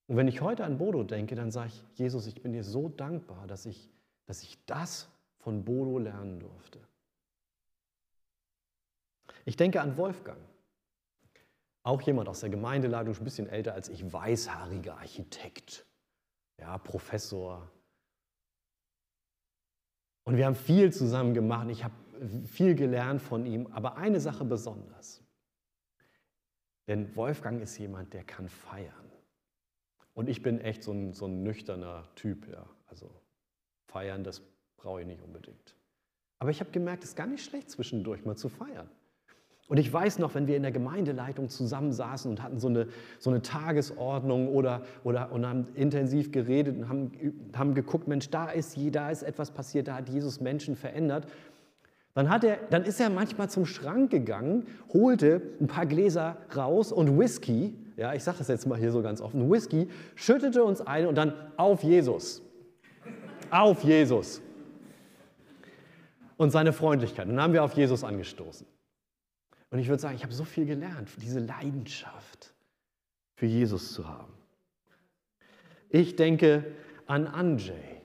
Und 0.07 0.17
wenn 0.17 0.27
ich 0.27 0.41
heute 0.41 0.65
an 0.65 0.77
Bodo 0.77 1.03
denke, 1.03 1.35
dann 1.35 1.49
sage 1.49 1.69
ich, 1.69 1.85
Jesus, 1.97 2.27
ich 2.27 2.41
bin 2.41 2.51
dir 2.51 2.65
so 2.65 2.89
dankbar, 2.89 3.47
dass 3.47 3.65
ich, 3.65 3.89
dass 4.25 4.43
ich 4.43 4.57
das 4.65 5.07
von 5.47 5.63
Bodo 5.63 5.97
lernen 5.97 6.41
durfte. 6.41 6.85
Ich 9.45 9.55
denke 9.55 9.79
an 9.79 9.95
Wolfgang. 9.95 10.41
Auch 11.83 12.01
jemand 12.01 12.27
aus 12.27 12.41
der 12.41 12.49
Gemeindeleitung, 12.49 13.15
ein 13.15 13.23
bisschen 13.23 13.47
älter 13.47 13.73
als 13.73 13.87
ich, 13.87 14.11
weißhaariger 14.11 14.97
Architekt, 14.97 15.85
ja, 16.59 16.77
Professor. 16.77 17.71
Und 20.25 20.35
wir 20.35 20.45
haben 20.45 20.55
viel 20.55 20.91
zusammen 20.91 21.33
gemacht. 21.33 21.69
Ich 21.69 21.85
habe 21.85 21.95
viel 22.45 22.75
gelernt 22.75 23.21
von 23.21 23.45
ihm, 23.45 23.67
aber 23.67 23.95
eine 23.95 24.19
Sache 24.19 24.43
besonders. 24.43 25.23
Denn 26.87 27.15
Wolfgang 27.15 27.61
ist 27.61 27.77
jemand, 27.77 28.13
der 28.13 28.25
kann 28.25 28.49
feiern. 28.49 29.13
Und 30.13 30.27
ich 30.27 30.41
bin 30.41 30.59
echt 30.59 30.83
so 30.83 30.91
ein, 30.91 31.13
so 31.13 31.25
ein 31.25 31.41
nüchterner 31.43 32.03
Typ, 32.15 32.49
ja. 32.49 32.67
Also 32.87 33.09
feiern, 33.85 34.25
das 34.25 34.41
brauche 34.77 35.01
ich 35.01 35.07
nicht 35.07 35.21
unbedingt. 35.21 35.75
Aber 36.39 36.51
ich 36.51 36.59
habe 36.59 36.71
gemerkt, 36.71 37.03
es 37.03 37.09
ist 37.09 37.15
gar 37.15 37.27
nicht 37.27 37.43
schlecht, 37.43 37.69
zwischendurch 37.71 38.25
mal 38.25 38.35
zu 38.35 38.49
feiern. 38.49 38.89
Und 39.67 39.77
ich 39.77 39.91
weiß 39.91 40.19
noch, 40.19 40.33
wenn 40.33 40.47
wir 40.47 40.55
in 40.55 40.61
der 40.61 40.71
Gemeindeleitung 40.71 41.49
zusammensaßen 41.49 42.31
und 42.31 42.41
hatten 42.41 42.57
so 42.57 42.69
eine, 42.69 42.87
so 43.19 43.29
eine 43.29 43.41
Tagesordnung 43.41 44.47
oder, 44.47 44.83
oder 45.03 45.31
und 45.33 45.45
haben 45.45 45.67
intensiv 45.75 46.31
geredet 46.31 46.77
und 46.77 46.87
haben, 46.87 47.11
haben 47.53 47.73
geguckt, 47.73 48.07
Mensch, 48.07 48.29
da 48.29 48.49
ist, 48.49 48.77
da 48.91 49.11
ist 49.11 49.23
etwas 49.23 49.51
passiert, 49.51 49.89
da 49.89 49.95
hat 49.95 50.07
Jesus 50.07 50.39
Menschen 50.39 50.77
verändert. 50.77 51.27
Dann, 52.13 52.29
hat 52.29 52.45
er, 52.45 52.57
dann 52.69 52.83
ist 52.83 53.01
er 53.01 53.09
manchmal 53.09 53.49
zum 53.49 53.65
Schrank 53.65 54.09
gegangen, 54.09 54.67
holte 54.93 55.41
ein 55.59 55.67
paar 55.67 55.85
Gläser 55.85 56.37
raus 56.55 56.93
und 56.93 57.19
Whisky, 57.19 57.75
ja, 57.97 58.13
ich 58.13 58.23
sage 58.23 58.37
das 58.37 58.47
jetzt 58.47 58.67
mal 58.67 58.79
hier 58.79 58.91
so 58.91 59.01
ganz 59.01 59.21
offen, 59.21 59.51
Whisky, 59.51 59.89
schüttete 60.15 60.63
uns 60.63 60.79
ein 60.79 61.07
und 61.07 61.15
dann 61.15 61.33
auf 61.57 61.83
Jesus. 61.83 62.41
Auf 63.51 63.83
Jesus. 63.83 64.41
Und 66.37 66.51
seine 66.51 66.71
Freundlichkeit. 66.71 67.27
Und 67.27 67.35
dann 67.35 67.43
haben 67.43 67.53
wir 67.53 67.63
auf 67.63 67.73
Jesus 67.73 68.03
angestoßen. 68.03 68.67
Und 69.69 69.79
ich 69.79 69.87
würde 69.87 70.01
sagen, 70.01 70.15
ich 70.15 70.23
habe 70.23 70.33
so 70.33 70.45
viel 70.45 70.65
gelernt, 70.65 71.09
diese 71.21 71.39
Leidenschaft 71.39 72.53
für 73.35 73.47
Jesus 73.47 73.93
zu 73.93 74.07
haben. 74.07 74.33
Ich 75.89 76.15
denke 76.15 76.65
an 77.05 77.27
Anjay. 77.27 78.01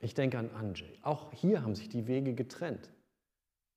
Ich 0.00 0.14
denke 0.14 0.38
an 0.38 0.50
Anjay. 0.50 0.98
Auch 1.02 1.32
hier 1.32 1.62
haben 1.62 1.74
sich 1.74 1.88
die 1.88 2.06
Wege 2.06 2.34
getrennt. 2.34 2.90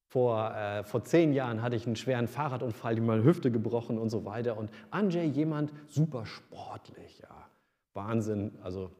Vor, 0.08 0.54
äh, 0.56 0.84
vor 0.84 1.04
zehn 1.04 1.34
Jahren 1.34 1.62
hatte 1.62 1.76
ich 1.76 1.86
einen 1.86 1.96
schweren 1.96 2.28
Fahrradunfall, 2.28 2.96
die 2.96 3.02
meine 3.02 3.24
Hüfte 3.24 3.52
gebrochen 3.52 3.98
und 3.98 4.10
so 4.10 4.26
weiter. 4.26 4.58
Und 4.58 4.72
Anjay, 4.92 5.28
jemand 5.28 5.72
super 5.88 6.26
sportlich, 6.26 7.20
ja. 7.20 7.50
Wahnsinn. 7.94 8.58
Also 8.62 8.92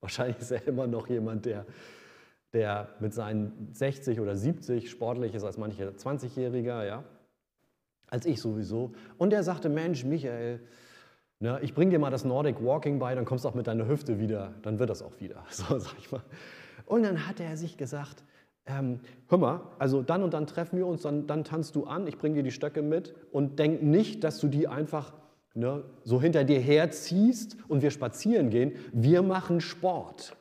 wahrscheinlich 0.00 0.38
ist 0.38 0.50
er 0.50 0.66
immer 0.66 0.86
noch 0.86 1.08
jemand, 1.08 1.46
der 1.46 1.66
der 2.52 2.88
mit 3.00 3.14
seinen 3.14 3.70
60 3.72 4.20
oder 4.20 4.36
70 4.36 4.90
sportlich 4.90 5.34
ist 5.34 5.44
als 5.44 5.56
manche 5.56 5.90
20-Jähriger, 5.90 6.84
ja, 6.84 7.04
als 8.08 8.26
ich 8.26 8.40
sowieso. 8.40 8.92
Und 9.16 9.30
der 9.30 9.42
sagte, 9.42 9.68
Mensch, 9.68 10.04
Michael, 10.04 10.60
ne, 11.40 11.58
ich 11.62 11.74
bring 11.74 11.90
dir 11.90 11.98
mal 11.98 12.10
das 12.10 12.24
Nordic 12.24 12.62
Walking 12.62 12.98
bei, 12.98 13.14
dann 13.14 13.24
kommst 13.24 13.44
du 13.44 13.48
auch 13.48 13.54
mit 13.54 13.66
deiner 13.66 13.88
Hüfte 13.88 14.18
wieder, 14.18 14.54
dann 14.62 14.78
wird 14.78 14.90
das 14.90 15.02
auch 15.02 15.18
wieder, 15.20 15.44
so 15.50 15.78
sag 15.78 15.98
ich 15.98 16.12
mal. 16.12 16.22
Und 16.84 17.04
dann 17.04 17.26
hat 17.26 17.40
er 17.40 17.56
sich 17.56 17.76
gesagt, 17.78 18.22
ähm, 18.66 19.00
hör 19.28 19.38
mal, 19.38 19.60
also 19.78 20.02
dann 20.02 20.22
und 20.22 20.34
dann 20.34 20.46
treffen 20.46 20.76
wir 20.76 20.86
uns, 20.86 21.02
dann, 21.02 21.26
dann 21.26 21.44
tanzt 21.44 21.74
du 21.74 21.84
an, 21.84 22.06
ich 22.06 22.18
bring 22.18 22.34
dir 22.34 22.42
die 22.42 22.50
Stöcke 22.50 22.82
mit 22.82 23.14
und 23.32 23.58
denk 23.58 23.82
nicht, 23.82 24.22
dass 24.24 24.38
du 24.38 24.48
die 24.48 24.68
einfach 24.68 25.14
ne, 25.54 25.84
so 26.04 26.20
hinter 26.20 26.44
dir 26.44 26.60
herziehst 26.60 27.56
und 27.68 27.82
wir 27.82 27.90
spazieren 27.90 28.50
gehen. 28.50 28.72
Wir 28.92 29.22
machen 29.22 29.60
Sport 29.60 30.36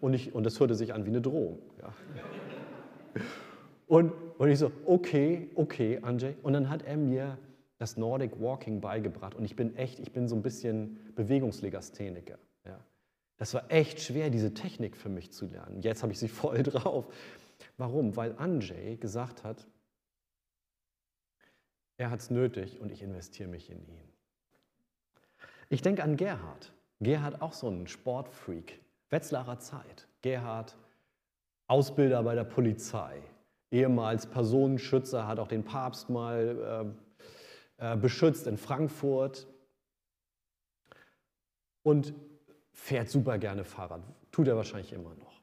und, 0.00 0.14
ich, 0.14 0.34
und 0.34 0.44
das 0.44 0.58
hörte 0.60 0.74
sich 0.74 0.94
an 0.94 1.04
wie 1.04 1.10
eine 1.10 1.20
Drohung. 1.20 1.58
Ja. 1.80 1.94
Und, 3.86 4.12
und 4.38 4.48
ich 4.48 4.58
so, 4.58 4.70
okay, 4.86 5.50
okay, 5.56 5.98
Anjay. 6.02 6.36
Und 6.42 6.52
dann 6.52 6.70
hat 6.70 6.82
er 6.82 6.96
mir 6.96 7.38
das 7.78 7.96
Nordic 7.96 8.40
Walking 8.40 8.80
beigebracht 8.80 9.34
und 9.34 9.44
ich 9.44 9.56
bin 9.56 9.74
echt, 9.74 9.98
ich 9.98 10.12
bin 10.12 10.28
so 10.28 10.36
ein 10.36 10.42
bisschen 10.42 10.98
Bewegungslegastheniker. 11.16 12.38
Ja. 12.66 12.78
Das 13.38 13.54
war 13.54 13.64
echt 13.70 14.00
schwer, 14.00 14.30
diese 14.30 14.52
Technik 14.54 14.96
für 14.96 15.08
mich 15.08 15.32
zu 15.32 15.46
lernen. 15.46 15.80
Jetzt 15.80 16.02
habe 16.02 16.12
ich 16.12 16.18
sie 16.18 16.28
voll 16.28 16.62
drauf. 16.62 17.06
Warum? 17.78 18.16
Weil 18.16 18.34
Anjay 18.36 18.96
gesagt 18.96 19.44
hat, 19.44 19.66
er 21.96 22.10
hat 22.10 22.20
es 22.20 22.30
nötig 22.30 22.80
und 22.80 22.92
ich 22.92 23.02
investiere 23.02 23.48
mich 23.48 23.70
in 23.70 23.78
ihn. 23.78 24.08
Ich 25.68 25.82
denke 25.82 26.02
an 26.02 26.16
Gerhard. 26.16 26.72
Gerhard 27.00 27.42
auch 27.42 27.54
so 27.54 27.68
ein 27.68 27.86
Sportfreak. 27.86 28.80
Wetzlarer 29.10 29.58
Zeit. 29.58 30.06
Gerhard, 30.22 30.76
Ausbilder 31.66 32.22
bei 32.22 32.34
der 32.34 32.44
Polizei, 32.44 33.20
ehemals 33.70 34.26
Personenschützer, 34.26 35.26
hat 35.26 35.38
auch 35.38 35.48
den 35.48 35.64
Papst 35.64 36.10
mal 36.10 36.94
äh, 37.78 37.92
äh, 37.92 37.96
beschützt 37.96 38.46
in 38.46 38.56
Frankfurt 38.56 39.46
und 41.82 42.14
fährt 42.72 43.08
super 43.08 43.38
gerne 43.38 43.64
Fahrrad. 43.64 44.02
Tut 44.30 44.48
er 44.48 44.56
wahrscheinlich 44.56 44.92
immer 44.92 45.14
noch. 45.14 45.40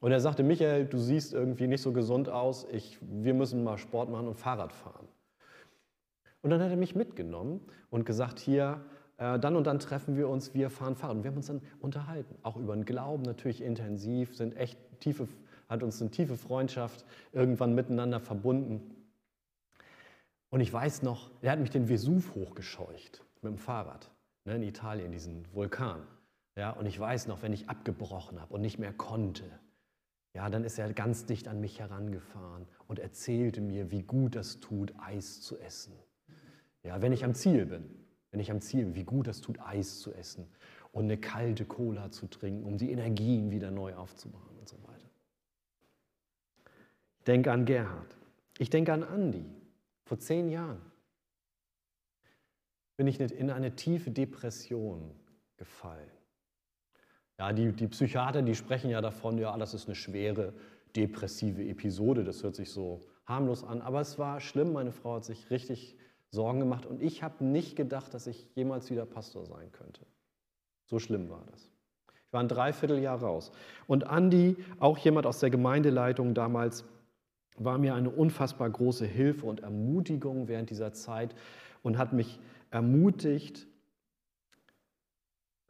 Und 0.00 0.12
er 0.12 0.20
sagte, 0.20 0.42
Michael, 0.42 0.86
du 0.86 0.98
siehst 0.98 1.32
irgendwie 1.32 1.66
nicht 1.66 1.82
so 1.82 1.92
gesund 1.92 2.28
aus, 2.28 2.66
ich, 2.70 2.98
wir 3.00 3.34
müssen 3.34 3.64
mal 3.64 3.78
Sport 3.78 4.10
machen 4.10 4.28
und 4.28 4.34
Fahrrad 4.34 4.72
fahren. 4.72 5.08
Und 6.42 6.50
dann 6.50 6.60
hat 6.60 6.70
er 6.70 6.76
mich 6.76 6.94
mitgenommen 6.94 7.60
und 7.88 8.04
gesagt, 8.04 8.38
hier, 8.38 8.84
dann 9.24 9.56
und 9.56 9.66
dann 9.66 9.78
treffen 9.78 10.16
wir 10.16 10.28
uns, 10.28 10.54
wir 10.54 10.70
fahren 10.70 10.96
Fahrrad. 10.96 11.16
Und 11.16 11.24
wir 11.24 11.30
haben 11.30 11.36
uns 11.36 11.46
dann 11.46 11.62
unterhalten, 11.80 12.36
auch 12.42 12.56
über 12.56 12.74
den 12.74 12.84
Glauben 12.84 13.22
natürlich 13.22 13.62
intensiv, 13.62 14.36
sind 14.36 14.56
echt 14.56 14.78
tiefe, 15.00 15.28
hat 15.68 15.82
uns 15.82 16.00
eine 16.00 16.10
tiefe 16.10 16.36
Freundschaft 16.36 17.04
irgendwann 17.32 17.74
miteinander 17.74 18.20
verbunden. 18.20 18.94
Und 20.50 20.60
ich 20.60 20.72
weiß 20.72 21.02
noch, 21.02 21.30
er 21.42 21.52
hat 21.52 21.58
mich 21.58 21.70
den 21.70 21.88
Vesuv 21.88 22.34
hochgescheucht 22.34 23.24
mit 23.42 23.52
dem 23.52 23.58
Fahrrad 23.58 24.10
ne, 24.44 24.56
in 24.56 24.62
Italien, 24.62 25.10
diesen 25.10 25.44
Vulkan. 25.52 26.02
Ja, 26.56 26.70
und 26.70 26.86
ich 26.86 26.98
weiß 26.98 27.26
noch, 27.26 27.42
wenn 27.42 27.52
ich 27.52 27.68
abgebrochen 27.68 28.40
habe 28.40 28.54
und 28.54 28.60
nicht 28.60 28.78
mehr 28.78 28.92
konnte, 28.92 29.44
ja, 30.34 30.50
dann 30.50 30.64
ist 30.64 30.78
er 30.78 30.92
ganz 30.92 31.26
dicht 31.26 31.48
an 31.48 31.60
mich 31.60 31.80
herangefahren 31.80 32.66
und 32.88 32.98
erzählte 32.98 33.60
mir, 33.60 33.90
wie 33.90 34.02
gut 34.02 34.36
das 34.36 34.60
tut, 34.60 34.92
Eis 34.98 35.40
zu 35.40 35.58
essen. 35.58 35.94
Ja, 36.82 37.00
wenn 37.00 37.12
ich 37.12 37.24
am 37.24 37.34
Ziel 37.34 37.66
bin 37.66 38.03
wenn 38.34 38.40
ich 38.40 38.50
am 38.50 38.60
Ziel 38.60 38.82
bin, 38.82 38.96
wie 38.96 39.04
gut 39.04 39.28
das 39.28 39.40
tut, 39.40 39.60
Eis 39.60 40.00
zu 40.00 40.12
essen 40.12 40.48
und 40.90 41.04
eine 41.04 41.16
kalte 41.16 41.64
Cola 41.64 42.10
zu 42.10 42.26
trinken, 42.26 42.64
um 42.64 42.76
die 42.76 42.90
Energien 42.90 43.52
wieder 43.52 43.70
neu 43.70 43.94
aufzubauen 43.94 44.58
und 44.58 44.68
so 44.68 44.76
weiter. 44.82 45.08
Ich 47.20 47.24
denke 47.26 47.52
an 47.52 47.64
Gerhard. 47.64 48.16
Ich 48.58 48.70
denke 48.70 48.92
an 48.92 49.04
Andi. 49.04 49.44
Vor 50.04 50.18
zehn 50.18 50.48
Jahren 50.48 50.80
bin 52.96 53.06
ich 53.06 53.20
in 53.20 53.50
eine 53.50 53.76
tiefe 53.76 54.10
Depression 54.10 55.12
gefallen. 55.56 56.10
Ja, 57.38 57.52
die, 57.52 57.70
die 57.70 57.86
Psychiater, 57.86 58.42
die 58.42 58.56
sprechen 58.56 58.90
ja 58.90 59.00
davon, 59.00 59.38
ja, 59.38 59.56
das 59.56 59.74
ist 59.74 59.86
eine 59.86 59.94
schwere 59.94 60.54
depressive 60.96 61.64
Episode. 61.64 62.24
Das 62.24 62.42
hört 62.42 62.56
sich 62.56 62.70
so 62.70 63.00
harmlos 63.26 63.62
an, 63.62 63.80
aber 63.80 64.00
es 64.00 64.18
war 64.18 64.40
schlimm. 64.40 64.72
Meine 64.72 64.90
Frau 64.90 65.14
hat 65.14 65.24
sich 65.24 65.52
richtig 65.52 65.96
Sorgen 66.34 66.60
gemacht 66.60 66.84
und 66.84 67.00
ich 67.00 67.22
habe 67.22 67.44
nicht 67.44 67.76
gedacht, 67.76 68.12
dass 68.12 68.26
ich 68.26 68.48
jemals 68.54 68.90
wieder 68.90 69.06
Pastor 69.06 69.46
sein 69.46 69.72
könnte. 69.72 70.02
So 70.86 70.98
schlimm 70.98 71.30
war 71.30 71.44
das. 71.50 71.70
Ich 72.26 72.32
war 72.32 72.40
ein 72.40 72.48
Dreivierteljahr 72.48 73.20
raus. 73.20 73.52
Und 73.86 74.04
Andi, 74.04 74.56
auch 74.80 74.98
jemand 74.98 75.26
aus 75.26 75.38
der 75.38 75.50
Gemeindeleitung 75.50 76.34
damals, 76.34 76.84
war 77.56 77.78
mir 77.78 77.94
eine 77.94 78.10
unfassbar 78.10 78.68
große 78.68 79.06
Hilfe 79.06 79.46
und 79.46 79.60
Ermutigung 79.60 80.48
während 80.48 80.70
dieser 80.70 80.92
Zeit 80.92 81.34
und 81.82 81.98
hat 81.98 82.12
mich 82.12 82.40
ermutigt, 82.70 83.66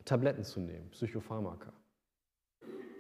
Tabletten 0.04 0.44
zu 0.44 0.60
nehmen, 0.60 0.90
Psychopharmaka. 0.90 1.72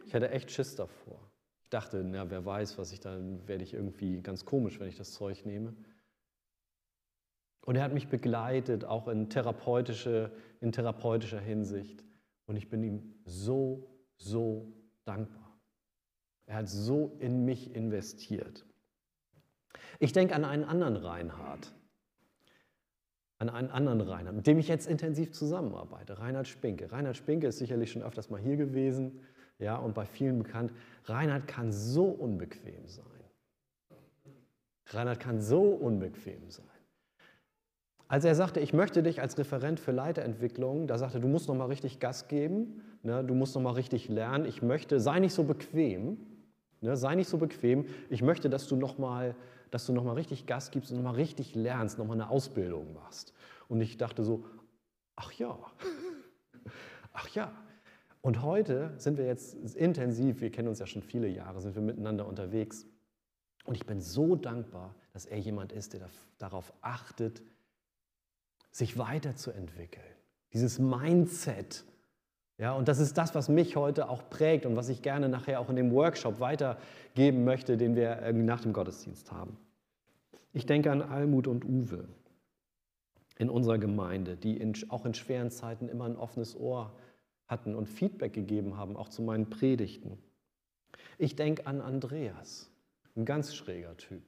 Ich 0.06 0.14
hatte 0.14 0.30
echt 0.30 0.50
Schiss 0.50 0.74
davor. 0.76 1.18
Ich 1.62 1.70
dachte, 1.70 2.02
na, 2.04 2.30
wer 2.30 2.44
weiß, 2.44 2.78
was 2.78 2.92
ich 2.92 3.00
dann 3.00 3.46
werde 3.48 3.64
ich 3.64 3.74
irgendwie 3.74 4.20
ganz 4.20 4.44
komisch, 4.44 4.78
wenn 4.80 4.88
ich 4.88 4.96
das 4.96 5.12
Zeug 5.12 5.44
nehme. 5.46 5.74
Und 7.64 7.76
er 7.76 7.82
hat 7.82 7.94
mich 7.94 8.08
begleitet, 8.08 8.84
auch 8.84 9.08
in, 9.08 9.30
therapeutische, 9.30 10.30
in 10.60 10.72
therapeutischer 10.72 11.40
Hinsicht. 11.40 12.04
Und 12.46 12.56
ich 12.56 12.68
bin 12.68 12.82
ihm 12.82 13.14
so, 13.24 13.88
so 14.16 14.72
dankbar. 15.04 15.58
Er 16.46 16.56
hat 16.56 16.68
so 16.68 17.16
in 17.20 17.44
mich 17.44 17.74
investiert. 17.74 18.66
Ich 19.98 20.12
denke 20.12 20.34
an 20.34 20.44
einen 20.44 20.64
anderen 20.64 20.96
Reinhard, 20.96 21.72
an 23.38 23.48
einen 23.48 23.70
anderen 23.70 24.02
Reinhard, 24.02 24.36
mit 24.36 24.46
dem 24.46 24.58
ich 24.58 24.68
jetzt 24.68 24.86
intensiv 24.86 25.32
zusammenarbeite, 25.32 26.18
Reinhard 26.18 26.48
Spinke. 26.48 26.92
Reinhard 26.92 27.16
Spinke 27.16 27.46
ist 27.46 27.58
sicherlich 27.58 27.92
schon 27.92 28.02
öfters 28.02 28.28
mal 28.28 28.40
hier 28.40 28.56
gewesen 28.56 29.20
ja, 29.58 29.76
und 29.76 29.94
bei 29.94 30.04
vielen 30.04 30.38
bekannt. 30.38 30.72
Reinhard 31.04 31.46
kann 31.46 31.72
so 31.72 32.06
unbequem 32.06 32.86
sein. 32.86 33.04
Reinhard 34.88 35.20
kann 35.20 35.40
so 35.40 35.62
unbequem 35.62 36.50
sein. 36.50 36.66
Als 38.06 38.24
er 38.24 38.34
sagte, 38.34 38.60
ich 38.60 38.72
möchte 38.72 39.02
dich 39.02 39.20
als 39.20 39.38
Referent 39.38 39.80
für 39.80 39.92
Leiterentwicklung, 39.92 40.86
da 40.86 40.98
sagte 40.98 41.18
er, 41.18 41.20
du 41.20 41.28
musst 41.28 41.48
noch 41.48 41.54
mal 41.54 41.66
richtig 41.66 42.00
Gas 42.00 42.28
geben, 42.28 42.82
ne, 43.02 43.24
du 43.24 43.34
musst 43.34 43.54
noch 43.54 43.62
mal 43.62 43.72
richtig 43.72 44.08
lernen, 44.08 44.44
ich 44.44 44.62
möchte, 44.62 45.00
sei 45.00 45.20
nicht 45.20 45.32
so 45.32 45.44
bequem, 45.44 46.18
ne, 46.80 46.96
sei 46.96 47.14
nicht 47.14 47.28
so 47.28 47.38
bequem, 47.38 47.86
ich 48.10 48.22
möchte, 48.22 48.50
dass 48.50 48.68
du 48.68 48.76
noch 48.76 48.98
mal, 48.98 49.34
dass 49.70 49.86
du 49.86 49.92
noch 49.92 50.04
mal 50.04 50.12
richtig 50.12 50.46
Gas 50.46 50.70
gibst 50.70 50.90
und 50.90 50.98
noch 50.98 51.04
mal 51.04 51.14
richtig 51.16 51.54
lernst, 51.54 51.98
noch 51.98 52.06
mal 52.06 52.14
eine 52.14 52.28
Ausbildung 52.28 52.92
machst. 52.92 53.32
Und 53.68 53.80
ich 53.80 53.96
dachte 53.96 54.22
so, 54.22 54.44
ach 55.16 55.32
ja, 55.32 55.58
ach 57.14 57.28
ja. 57.28 57.52
Und 58.20 58.42
heute 58.42 58.92
sind 58.98 59.18
wir 59.18 59.26
jetzt 59.26 59.54
intensiv, 59.74 60.40
wir 60.40 60.50
kennen 60.50 60.68
uns 60.68 60.78
ja 60.78 60.86
schon 60.86 61.02
viele 61.02 61.28
Jahre, 61.28 61.60
sind 61.60 61.74
wir 61.74 61.82
miteinander 61.82 62.26
unterwegs. 62.26 62.86
Und 63.64 63.74
ich 63.74 63.86
bin 63.86 64.00
so 64.00 64.36
dankbar, 64.36 64.94
dass 65.12 65.24
er 65.24 65.38
jemand 65.38 65.72
ist, 65.72 65.94
der 65.94 66.08
darauf 66.38 66.72
achtet, 66.82 67.42
sich 68.74 68.98
weiterzuentwickeln. 68.98 70.04
Dieses 70.52 70.80
Mindset. 70.80 71.84
Ja, 72.58 72.72
und 72.72 72.88
das 72.88 72.98
ist 72.98 73.16
das, 73.16 73.34
was 73.34 73.48
mich 73.48 73.76
heute 73.76 74.08
auch 74.08 74.28
prägt 74.28 74.66
und 74.66 74.74
was 74.74 74.88
ich 74.88 75.00
gerne 75.00 75.28
nachher 75.28 75.60
auch 75.60 75.70
in 75.70 75.76
dem 75.76 75.92
Workshop 75.92 76.40
weitergeben 76.40 77.44
möchte, 77.44 77.76
den 77.76 77.94
wir 77.94 78.32
nach 78.32 78.60
dem 78.60 78.72
Gottesdienst 78.72 79.30
haben. 79.30 79.56
Ich 80.52 80.66
denke 80.66 80.90
an 80.90 81.02
Almut 81.02 81.46
und 81.46 81.64
Uwe 81.64 82.08
in 83.38 83.48
unserer 83.48 83.78
Gemeinde, 83.78 84.36
die 84.36 84.56
in, 84.56 84.74
auch 84.88 85.06
in 85.06 85.14
schweren 85.14 85.50
Zeiten 85.50 85.88
immer 85.88 86.06
ein 86.06 86.16
offenes 86.16 86.56
Ohr 86.56 86.92
hatten 87.46 87.76
und 87.76 87.88
Feedback 87.88 88.32
gegeben 88.32 88.76
haben, 88.76 88.96
auch 88.96 89.08
zu 89.08 89.22
meinen 89.22 89.50
Predigten. 89.50 90.18
Ich 91.18 91.36
denke 91.36 91.66
an 91.68 91.80
Andreas, 91.80 92.70
ein 93.14 93.24
ganz 93.24 93.54
schräger 93.54 93.96
Typ, 93.96 94.22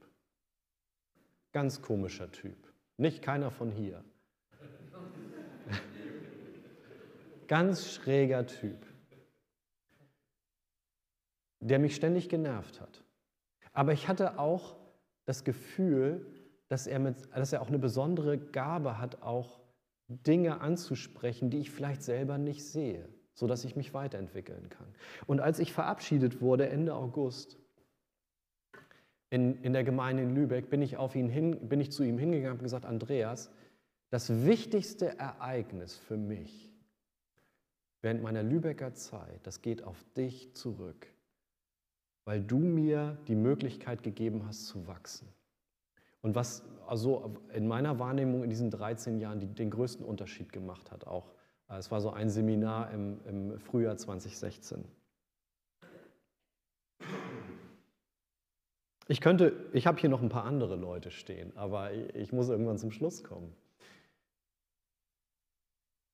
ganz 1.53 1.83
komischer 1.83 2.31
Typ, 2.31 2.57
nicht 2.97 3.23
keiner 3.23 3.51
von 3.51 3.73
hier. 3.73 4.05
Ganz 7.49 7.93
schräger 7.93 8.47
Typ, 8.47 8.87
der 11.61 11.79
mich 11.79 11.95
ständig 11.95 12.29
genervt 12.29 12.81
hat. 12.81 13.05
Aber 13.73 13.93
ich 13.93 14.09
hatte 14.09 14.39
auch 14.39 14.77
das 15.27 15.45
Gefühl, 15.45 16.27
dass 16.69 16.87
er, 16.87 16.99
mit, 16.99 17.17
dass 17.35 17.53
er 17.53 17.63
auch 17.63 17.69
eine 17.69 17.79
besondere 17.79 18.39
Gabe 18.39 18.99
hat, 18.99 19.23
auch 19.23 19.61
Dinge 20.09 20.61
anzusprechen, 20.61 21.51
die 21.51 21.59
ich 21.59 21.71
vielleicht 21.71 22.03
selber 22.03 22.39
nicht 22.39 22.65
sehe, 22.65 23.09
sodass 23.35 23.65
ich 23.65 23.77
mich 23.77 23.93
weiterentwickeln 23.95 24.69
kann. 24.69 24.95
Und 25.27 25.41
als 25.41 25.59
ich 25.59 25.73
verabschiedet 25.73 26.41
wurde 26.41 26.69
Ende 26.69 26.95
August 26.95 27.59
in, 29.31 29.63
in 29.63 29.73
der 29.73 29.85
Gemeinde 29.85 30.23
in 30.23 30.35
Lübeck, 30.35 30.71
bin 30.71 30.83
ich, 30.83 30.97
auf 30.97 31.15
ihn 31.17 31.29
hin, 31.29 31.69
bin 31.69 31.81
ich 31.81 31.91
zu 31.91 32.03
ihm 32.03 32.19
hingegangen 32.19 32.59
und 32.59 32.63
gesagt, 32.63 32.85
Andreas, 32.85 33.51
das 34.11 34.47
wichtigste 34.47 35.19
Ereignis 35.19 35.97
für 35.97 36.17
mich 36.17 36.66
während 38.07 38.23
meiner 38.23 38.45
Lübecker 38.45 38.95
Zeit, 38.95 39.41
das 39.43 39.63
geht 39.63 39.83
auf 39.83 40.05
dich 40.17 40.55
zurück, 40.55 41.09
weil 42.25 42.41
du 42.41 42.59
mir 42.59 43.19
die 43.27 43.35
Möglichkeit 43.35 44.05
gegeben 44.05 44.47
hast 44.47 44.69
zu 44.69 44.87
wachsen. 44.87 45.27
Und 46.23 46.37
was 46.37 46.63
also 46.87 47.35
in 47.53 47.67
meiner 47.67 47.99
Wahrnehmung 47.99 48.45
in 48.45 48.51
diesen 48.51 48.71
13 48.71 49.19
Jahren 49.19 49.41
die, 49.41 49.49
den 49.49 49.71
größten 49.71 50.07
Unterschied 50.07 50.53
gemacht 50.53 50.93
hat, 50.93 51.05
auch 51.05 51.33
äh, 51.69 51.79
es 51.79 51.91
war 51.91 52.01
so 52.01 52.11
ein 52.11 52.31
Seminar 52.31 52.93
im, 52.93 53.19
im 53.27 53.59
Frühjahr 53.59 53.97
2016. 53.97 54.85
Ich 59.09 59.21
könnte, 59.21 59.69
ich 59.73 59.89
habe 59.89 60.01
hier 60.01 60.11
noch 60.11 60.23
ein 60.23 60.29
paar 60.29 60.45
andere 60.45 60.77
Leute 60.77 61.11
stehen, 61.11 61.57
aber 61.57 61.93
ich 62.15 62.33
muss 62.33 62.51
irgendwann 62.51 62.79
zum 62.79 62.93
Schluss 62.93 63.25
kommen. 63.25 63.53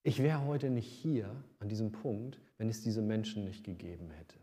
Ich 0.05 0.23
wäre 0.23 0.45
heute 0.47 0.69
nicht 0.71 0.89
hier 0.89 1.31
an 1.61 1.69
diesem 1.69 1.93
Punkt, 1.93 2.41
wenn 2.59 2.69
es 2.69 2.83
diese 2.83 3.03
Menschen 3.03 3.45
nicht 3.45 3.65
gegeben 3.65 4.11
hätte. 4.11 4.37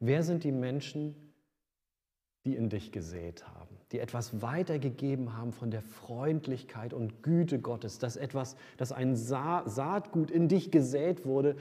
Wer 0.00 0.22
sind 0.22 0.44
die 0.44 0.52
Menschen, 0.52 1.16
die 2.44 2.54
in 2.54 2.68
dich 2.68 2.92
gesät 2.92 3.46
haben, 3.48 3.76
die 3.90 3.98
etwas 3.98 4.40
weitergegeben 4.40 5.36
haben 5.36 5.52
von 5.52 5.72
der 5.72 5.82
Freundlichkeit 5.82 6.94
und 6.94 7.24
Güte 7.24 7.58
Gottes, 7.58 7.98
dass 7.98 8.16
etwas, 8.16 8.56
dass 8.76 8.92
ein 8.92 9.16
Sa 9.16 9.64
Saatgut 9.66 10.30
in 10.30 10.46
dich 10.46 10.70
gesät 10.70 11.26
wurde 11.26 11.56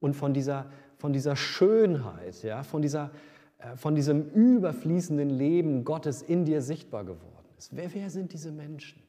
und 0.00 0.14
von 0.14 0.32
dieser, 0.32 0.72
von 0.96 1.12
dieser 1.12 1.36
Schönheit, 1.36 2.42
ja, 2.42 2.62
von, 2.62 2.80
dieser, 2.80 3.10
äh, 3.58 3.76
von 3.76 3.94
diesem 3.94 4.30
überfließenden 4.30 5.28
Leben 5.28 5.84
Gottes 5.84 6.22
in 6.22 6.46
dir 6.46 6.62
sichtbar 6.62 7.04
geworden 7.04 7.48
ist. 7.58 7.76
Wer, 7.76 7.92
wer 7.92 8.08
sind 8.08 8.32
diese 8.32 8.50
Menschen? 8.50 9.02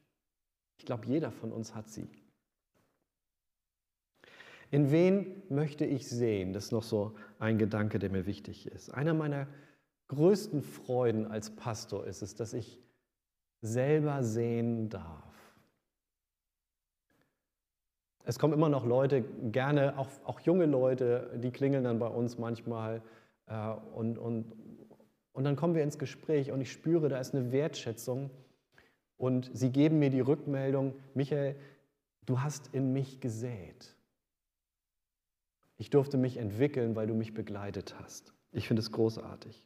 Ich 0.84 0.86
glaube, 0.86 1.06
jeder 1.06 1.32
von 1.32 1.54
uns 1.54 1.74
hat 1.74 1.88
sie. 1.88 2.10
In 4.70 4.92
wen 4.92 5.42
möchte 5.48 5.86
ich 5.86 6.10
sehen? 6.10 6.52
Das 6.52 6.66
ist 6.66 6.72
noch 6.74 6.84
so 6.84 7.16
ein 7.40 7.58
Gedanke, 7.58 8.00
der 8.00 8.10
mir 8.10 8.26
wichtig 8.26 8.68
ist. 8.68 8.90
Einer 8.90 9.14
meiner 9.14 9.48
größten 10.10 10.62
Freuden 10.62 11.26
als 11.26 11.56
Pastor 11.56 12.06
ist 12.06 12.22
es, 12.22 12.36
dass 12.36 12.52
ich 12.52 12.82
selber 13.62 14.24
sehen 14.24 14.90
darf. 14.90 15.34
Es 18.26 18.38
kommen 18.38 18.52
immer 18.52 18.68
noch 18.68 18.86
Leute, 18.86 19.22
gerne 19.22 19.98
auch, 19.98 20.10
auch 20.26 20.42
junge 20.42 20.66
Leute, 20.66 21.40
die 21.42 21.52
klingeln 21.52 21.86
dann 21.86 21.98
bei 21.98 22.08
uns 22.08 22.38
manchmal 22.38 23.02
äh, 23.46 23.70
und, 23.96 24.18
und, 24.18 24.52
und 25.32 25.46
dann 25.46 25.56
kommen 25.56 25.76
wir 25.76 25.84
ins 25.84 25.98
Gespräch 25.98 26.52
und 26.52 26.60
ich 26.60 26.74
spüre, 26.74 27.08
da 27.08 27.20
ist 27.20 27.34
eine 27.34 27.54
Wertschätzung 27.54 28.32
und 29.24 29.50
sie 29.54 29.70
geben 29.70 30.00
mir 30.00 30.10
die 30.10 30.20
Rückmeldung, 30.20 30.96
Michael, 31.14 31.56
du 32.26 32.42
hast 32.42 32.74
in 32.74 32.92
mich 32.92 33.22
gesät. 33.22 33.96
Ich 35.78 35.90
durfte 35.90 36.18
mich 36.18 36.36
entwickeln, 36.36 36.98
weil 36.98 37.08
du 37.08 37.14
mich 37.14 37.34
begleitet 37.34 37.96
hast. 37.98 38.34
Ich 38.52 38.68
finde 38.68 38.82
es 38.82 38.92
großartig. 38.92 39.66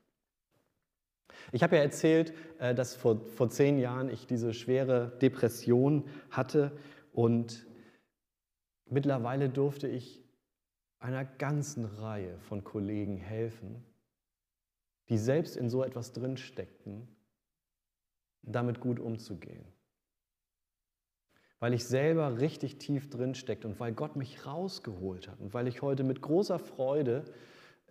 Ich 1.52 1.64
habe 1.64 1.76
ja 1.76 1.82
erzählt, 1.82 2.36
äh, 2.60 2.76
dass 2.76 2.94
vor, 2.94 3.20
vor 3.36 3.50
zehn 3.50 3.80
Jahren 3.80 4.12
ich 4.12 4.28
diese 4.28 4.54
schwere 4.54 5.18
Depression 5.24 6.04
hatte 6.30 6.78
und 7.12 7.66
mittlerweile 8.86 9.50
durfte 9.50 9.88
ich 9.88 10.24
einer 11.00 11.26
ganzen 11.26 11.86
Reihe 11.86 12.38
von 12.42 12.64
Kollegen 12.64 13.18
helfen, 13.18 13.84
die 15.10 15.18
selbst 15.18 15.58
in 15.58 15.72
so 15.72 15.84
etwas 15.84 16.14
drinsteckten 16.14 17.08
damit 18.54 18.80
gut 18.80 19.00
umzugehen. 19.00 19.64
Weil 21.60 21.74
ich 21.74 21.86
selber 21.86 22.40
richtig 22.40 22.78
tief 22.78 23.10
drin 23.10 23.34
steckt 23.34 23.66
und 23.66 23.80
weil 23.80 23.92
Gott 23.94 24.16
mich 24.16 24.46
rausgeholt 24.46 25.28
hat 25.28 25.40
und 25.40 25.54
weil 25.54 25.68
ich 25.68 25.82
heute 25.82 26.04
mit 26.04 26.22
großer 26.22 26.60
Freude, 26.60 27.26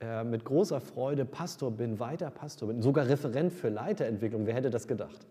äh, 0.01 0.23
mit 0.25 0.45
großer 0.45 0.81
Freude 0.81 1.25
Pastor 1.25 1.71
bin, 1.73 1.99
weiter 1.99 2.31
Pastor 2.31 2.69
bin, 2.69 2.81
sogar 2.81 3.09
Referent 3.09 3.53
für 3.53 3.69
Leiterentwicklung. 3.69 4.47
Wer 4.47 4.55
hätte 4.55 4.71
das 4.71 4.87
gedacht? 4.87 5.27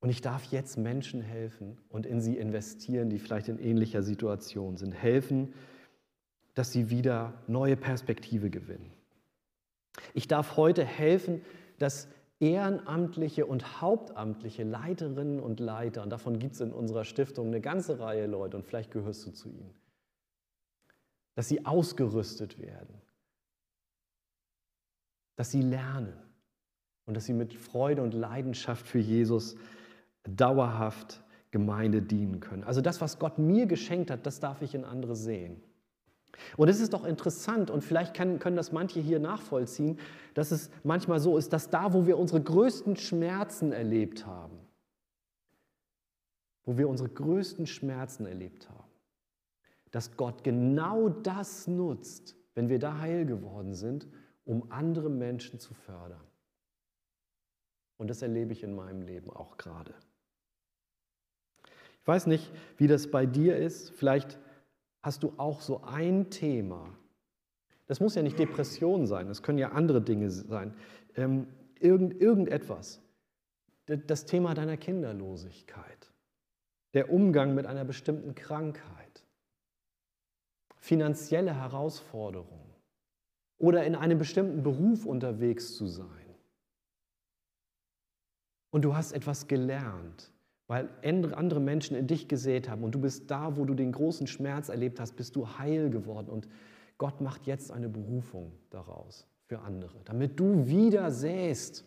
Und 0.00 0.10
ich 0.10 0.20
darf 0.20 0.44
jetzt 0.44 0.78
Menschen 0.78 1.20
helfen 1.20 1.76
und 1.88 2.06
in 2.06 2.20
sie 2.20 2.38
investieren, 2.38 3.10
die 3.10 3.18
vielleicht 3.18 3.48
in 3.48 3.58
ähnlicher 3.58 4.02
Situation 4.02 4.76
sind. 4.76 4.92
Helfen, 4.92 5.52
dass 6.54 6.72
sie 6.72 6.90
wieder 6.90 7.34
neue 7.46 7.76
Perspektive 7.76 8.48
gewinnen. 8.48 8.92
Ich 10.14 10.28
darf 10.28 10.56
heute 10.56 10.84
helfen, 10.84 11.42
dass 11.78 12.08
ehrenamtliche 12.40 13.46
und 13.46 13.80
hauptamtliche 13.80 14.62
Leiterinnen 14.62 15.40
und 15.40 15.60
Leiter, 15.60 16.02
und 16.02 16.10
davon 16.10 16.38
gibt 16.38 16.54
es 16.54 16.60
in 16.60 16.72
unserer 16.72 17.04
Stiftung 17.04 17.48
eine 17.48 17.60
ganze 17.60 17.98
Reihe 17.98 18.26
Leute, 18.26 18.56
und 18.56 18.64
vielleicht 18.64 18.90
gehörst 18.90 19.26
du 19.26 19.32
zu 19.32 19.48
ihnen, 19.48 19.74
dass 21.34 21.48
sie 21.48 21.66
ausgerüstet 21.66 22.58
werden, 22.58 23.00
dass 25.36 25.50
sie 25.50 25.62
lernen 25.62 26.12
und 27.06 27.16
dass 27.16 27.24
sie 27.24 27.32
mit 27.32 27.54
Freude 27.54 28.02
und 28.02 28.14
Leidenschaft 28.14 28.86
für 28.86 28.98
Jesus 28.98 29.56
dauerhaft 30.24 31.22
Gemeinde 31.50 32.02
dienen 32.02 32.40
können. 32.40 32.64
Also 32.64 32.80
das, 32.80 33.00
was 33.00 33.18
Gott 33.18 33.38
mir 33.38 33.66
geschenkt 33.66 34.10
hat, 34.10 34.26
das 34.26 34.40
darf 34.40 34.62
ich 34.62 34.74
in 34.74 34.84
andere 34.84 35.16
sehen. 35.16 35.62
Und 36.56 36.68
es 36.68 36.80
ist 36.80 36.92
doch 36.92 37.04
interessant, 37.04 37.70
und 37.70 37.82
vielleicht 37.82 38.14
können, 38.14 38.38
können 38.38 38.56
das 38.56 38.72
manche 38.72 39.00
hier 39.00 39.18
nachvollziehen, 39.18 39.98
dass 40.34 40.50
es 40.50 40.70
manchmal 40.84 41.20
so 41.20 41.36
ist, 41.36 41.52
dass 41.52 41.70
da, 41.70 41.92
wo 41.92 42.06
wir 42.06 42.18
unsere 42.18 42.40
größten 42.40 42.96
Schmerzen 42.96 43.72
erlebt 43.72 44.26
haben, 44.26 44.58
wo 46.64 46.78
wir 46.78 46.88
unsere 46.88 47.08
größten 47.08 47.66
Schmerzen 47.66 48.26
erlebt 48.26 48.68
haben, 48.68 48.90
dass 49.90 50.16
Gott 50.16 50.44
genau 50.44 51.08
das 51.08 51.66
nutzt, 51.66 52.36
wenn 52.54 52.68
wir 52.68 52.78
da 52.78 52.98
heil 52.98 53.24
geworden 53.24 53.74
sind, 53.74 54.06
um 54.44 54.70
andere 54.70 55.10
Menschen 55.10 55.60
zu 55.60 55.74
fördern. 55.74 56.24
Und 57.98 58.08
das 58.08 58.22
erlebe 58.22 58.52
ich 58.52 58.62
in 58.62 58.74
meinem 58.74 59.02
Leben 59.02 59.30
auch 59.30 59.56
gerade. 59.56 59.94
Ich 62.00 62.06
weiß 62.06 62.26
nicht, 62.26 62.50
wie 62.78 62.86
das 62.86 63.10
bei 63.10 63.26
dir 63.26 63.56
ist. 63.56 63.90
Vielleicht 63.90 64.38
hast 65.02 65.22
du 65.22 65.32
auch 65.36 65.60
so 65.60 65.82
ein 65.82 66.30
Thema. 66.30 66.88
Das 67.86 68.00
muss 68.00 68.14
ja 68.14 68.22
nicht 68.22 68.38
Depression 68.38 69.06
sein, 69.06 69.28
das 69.28 69.42
können 69.42 69.58
ja 69.58 69.72
andere 69.72 70.02
Dinge 70.02 70.30
sein. 70.30 70.74
Ähm, 71.16 71.46
irgend, 71.80 72.20
irgendetwas. 72.20 73.00
Das 73.86 74.26
Thema 74.26 74.52
deiner 74.52 74.76
Kinderlosigkeit, 74.76 76.12
der 76.92 77.10
Umgang 77.10 77.54
mit 77.54 77.64
einer 77.64 77.86
bestimmten 77.86 78.34
Krankheit, 78.34 79.24
finanzielle 80.76 81.54
Herausforderungen 81.54 82.74
oder 83.56 83.84
in 83.84 83.94
einem 83.94 84.18
bestimmten 84.18 84.62
Beruf 84.62 85.06
unterwegs 85.06 85.74
zu 85.74 85.86
sein. 85.86 86.06
Und 88.70 88.82
du 88.82 88.94
hast 88.94 89.12
etwas 89.12 89.48
gelernt 89.48 90.30
weil 90.68 90.88
andere 91.02 91.60
Menschen 91.60 91.96
in 91.96 92.06
dich 92.06 92.28
gesät 92.28 92.68
haben 92.68 92.84
und 92.84 92.94
du 92.94 93.00
bist 93.00 93.30
da, 93.30 93.56
wo 93.56 93.64
du 93.64 93.74
den 93.74 93.90
großen 93.90 94.26
Schmerz 94.26 94.68
erlebt 94.68 95.00
hast, 95.00 95.16
bist 95.16 95.34
du 95.34 95.48
heil 95.58 95.90
geworden 95.90 96.28
und 96.28 96.46
Gott 96.98 97.20
macht 97.20 97.46
jetzt 97.46 97.72
eine 97.72 97.88
Berufung 97.88 98.52
daraus 98.70 99.26
für 99.46 99.60
andere, 99.60 99.96
damit 100.04 100.38
du 100.38 100.66
wieder 100.66 101.10
säst, 101.10 101.84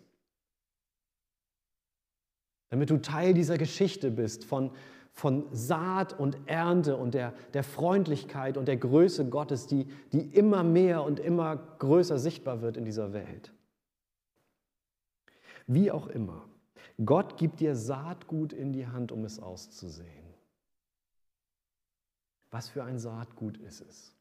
damit 2.69 2.89
du 2.89 2.97
Teil 2.97 3.33
dieser 3.33 3.57
Geschichte 3.57 4.09
bist 4.09 4.45
von, 4.45 4.71
von 5.11 5.45
Saat 5.51 6.17
und 6.17 6.37
Ernte 6.47 6.97
und 6.97 7.13
der, 7.13 7.33
der 7.53 7.63
Freundlichkeit 7.63 8.57
und 8.57 8.67
der 8.67 8.77
Größe 8.77 9.29
Gottes, 9.29 9.67
die, 9.67 9.85
die 10.11 10.21
immer 10.21 10.63
mehr 10.63 11.03
und 11.03 11.19
immer 11.19 11.57
größer 11.77 12.17
sichtbar 12.17 12.61
wird 12.61 12.77
in 12.77 12.85
dieser 12.85 13.13
Welt. 13.13 13.53
Wie 15.67 15.91
auch 15.91 16.07
immer. 16.07 16.45
Gott 17.05 17.37
gibt 17.37 17.59
dir 17.59 17.75
Saatgut 17.75 18.53
in 18.53 18.73
die 18.73 18.87
Hand, 18.87 19.11
um 19.11 19.25
es 19.25 19.39
auszusehen. 19.39 20.07
Was 22.51 22.69
für 22.69 22.83
ein 22.83 22.99
Saatgut 22.99 23.57
ist 23.57 23.81
es? 23.81 24.13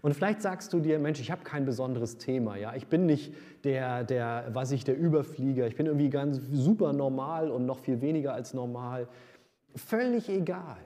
Und 0.00 0.14
vielleicht 0.14 0.40
sagst 0.40 0.72
du 0.72 0.80
dir, 0.80 0.98
Mensch, 0.98 1.20
ich 1.20 1.30
habe 1.30 1.42
kein 1.42 1.64
besonderes 1.64 2.16
Thema, 2.16 2.56
ja, 2.56 2.74
ich 2.74 2.86
bin 2.86 3.04
nicht 3.04 3.34
der, 3.64 4.04
der, 4.04 4.48
was 4.52 4.72
ich, 4.72 4.84
der 4.84 4.98
Überflieger, 4.98 5.66
ich 5.66 5.76
bin 5.76 5.86
irgendwie 5.86 6.08
ganz 6.08 6.40
super 6.52 6.92
normal 6.92 7.50
und 7.50 7.66
noch 7.66 7.80
viel 7.80 8.00
weniger 8.00 8.32
als 8.32 8.54
normal. 8.54 9.08
Völlig 9.74 10.28
egal. 10.28 10.78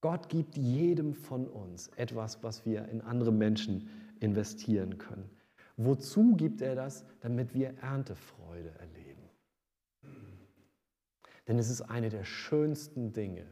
Gott 0.00 0.28
gibt 0.28 0.56
jedem 0.56 1.14
von 1.14 1.46
uns 1.46 1.88
etwas, 1.96 2.42
was 2.42 2.66
wir 2.66 2.88
in 2.88 3.00
andere 3.00 3.32
Menschen 3.32 3.88
investieren 4.20 4.98
können. 4.98 5.30
Wozu 5.76 6.36
gibt 6.36 6.60
er 6.60 6.74
das? 6.74 7.04
Damit 7.20 7.54
wir 7.54 7.74
Erntefreude 7.80 8.70
erleben. 8.78 8.93
Denn 11.46 11.58
es 11.58 11.68
ist 11.68 11.82
eine 11.82 12.08
der 12.08 12.24
schönsten 12.24 13.12
Dinge, 13.12 13.46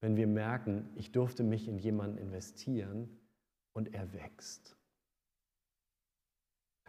wenn 0.00 0.16
wir 0.16 0.26
merken, 0.26 0.90
ich 0.96 1.12
durfte 1.12 1.44
mich 1.44 1.68
in 1.68 1.78
jemanden 1.78 2.18
investieren 2.18 3.08
und 3.72 3.94
er 3.94 4.12
wächst. 4.12 4.76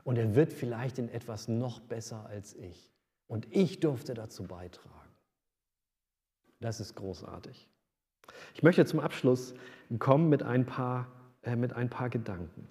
Und 0.04 0.18
er 0.18 0.36
wird 0.36 0.52
vielleicht 0.52 0.98
in 0.98 1.10
etwas 1.10 1.48
noch 1.48 1.80
besser 1.80 2.26
als 2.26 2.56
ich. 2.56 2.92
Und 3.28 3.48
ich 3.56 3.80
durfte 3.80 4.14
dazu 4.14 4.44
beitragen. 4.44 5.16
Das 6.60 6.80
ist 6.80 6.96
großartig. 6.96 7.70
Ich 8.56 8.64
möchte 8.64 8.86
zum 8.86 9.00
Abschluss 9.00 9.54
kommen 10.00 10.30
mit 10.30 10.44
ein 10.44 10.66
paar, 10.66 11.12
äh, 11.44 11.56
mit 11.56 11.74
ein 11.74 11.90
paar 11.90 12.10
Gedanken. 12.10 12.68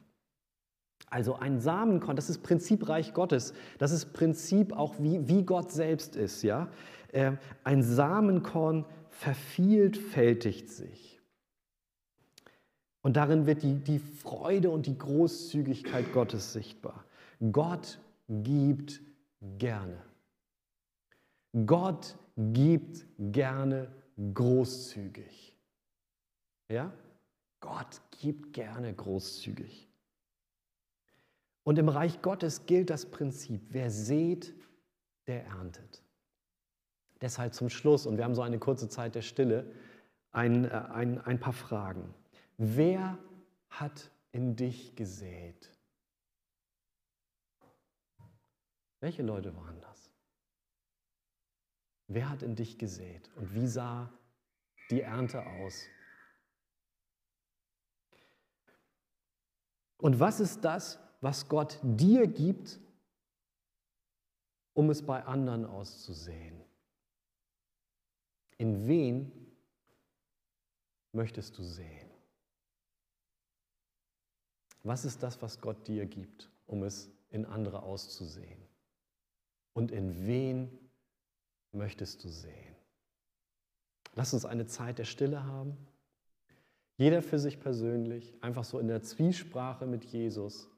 Also 1.12 1.36
ein 1.38 1.60
Samenkorn, 1.60 2.16
das 2.16 2.30
ist 2.30 2.42
Prinzip 2.42 2.88
Reich 2.88 3.12
Gottes. 3.12 3.52
Das 3.76 3.92
ist 3.92 4.14
Prinzip 4.14 4.72
auch, 4.72 4.94
wie, 4.98 5.28
wie 5.28 5.42
Gott 5.42 5.70
selbst 5.70 6.16
ist. 6.16 6.42
Ja? 6.42 6.68
Äh, 7.08 7.32
ein 7.64 7.82
Samenkorn 7.82 8.86
vervielfältigt 9.10 10.70
sich. 10.70 11.20
Und 13.02 13.18
darin 13.18 13.44
wird 13.44 13.62
die, 13.62 13.74
die 13.74 13.98
Freude 13.98 14.70
und 14.70 14.86
die 14.86 14.96
Großzügigkeit 14.96 16.14
Gottes 16.14 16.54
sichtbar. 16.54 17.04
Gott 17.52 17.98
gibt 18.26 19.02
gerne. 19.58 19.98
Gott 21.66 22.16
gibt 22.38 23.04
gerne 23.18 23.92
großzügig. 24.32 25.54
Ja? 26.70 26.90
Gott 27.60 28.00
gibt 28.22 28.54
gerne 28.54 28.94
großzügig. 28.94 29.91
Und 31.64 31.78
im 31.78 31.88
Reich 31.88 32.22
Gottes 32.22 32.66
gilt 32.66 32.90
das 32.90 33.06
Prinzip, 33.06 33.62
wer 33.70 33.90
sät, 33.90 34.54
der 35.26 35.44
erntet. 35.44 36.02
Deshalb 37.20 37.54
zum 37.54 37.68
Schluss, 37.68 38.06
und 38.06 38.16
wir 38.16 38.24
haben 38.24 38.34
so 38.34 38.42
eine 38.42 38.58
kurze 38.58 38.88
Zeit 38.88 39.14
der 39.14 39.22
Stille, 39.22 39.72
ein, 40.32 40.64
äh, 40.64 40.68
ein, 40.68 41.20
ein 41.20 41.38
paar 41.38 41.52
Fragen. 41.52 42.12
Wer 42.56 43.18
hat 43.68 44.10
in 44.32 44.56
dich 44.56 44.96
gesät? 44.96 45.70
Welche 48.98 49.22
Leute 49.22 49.54
waren 49.56 49.80
das? 49.80 50.10
Wer 52.08 52.28
hat 52.28 52.42
in 52.42 52.56
dich 52.56 52.78
gesät 52.78 53.30
und 53.36 53.54
wie 53.54 53.66
sah 53.66 54.12
die 54.90 55.00
Ernte 55.00 55.46
aus? 55.46 55.86
Und 59.98 60.18
was 60.18 60.40
ist 60.40 60.64
das, 60.64 60.98
was 61.22 61.48
Gott 61.48 61.78
dir 61.82 62.26
gibt, 62.26 62.78
um 64.74 64.90
es 64.90 65.06
bei 65.06 65.24
anderen 65.24 65.64
auszusehen. 65.64 66.60
In 68.58 68.86
wen 68.86 69.30
möchtest 71.12 71.56
du 71.56 71.62
sehen? 71.62 72.10
Was 74.82 75.04
ist 75.04 75.22
das, 75.22 75.40
was 75.40 75.60
Gott 75.60 75.86
dir 75.86 76.06
gibt, 76.06 76.50
um 76.66 76.82
es 76.82 77.08
in 77.30 77.46
andere 77.46 77.84
auszusehen? 77.84 78.60
Und 79.74 79.92
in 79.92 80.26
wen 80.26 80.76
möchtest 81.70 82.24
du 82.24 82.28
sehen? 82.28 82.74
Lass 84.14 84.34
uns 84.34 84.44
eine 84.44 84.66
Zeit 84.66 84.98
der 84.98 85.04
Stille 85.04 85.44
haben. 85.44 85.76
Jeder 86.96 87.22
für 87.22 87.38
sich 87.38 87.60
persönlich, 87.60 88.34
einfach 88.42 88.64
so 88.64 88.80
in 88.80 88.88
der 88.88 89.02
Zwiesprache 89.02 89.86
mit 89.86 90.04
Jesus 90.04 90.68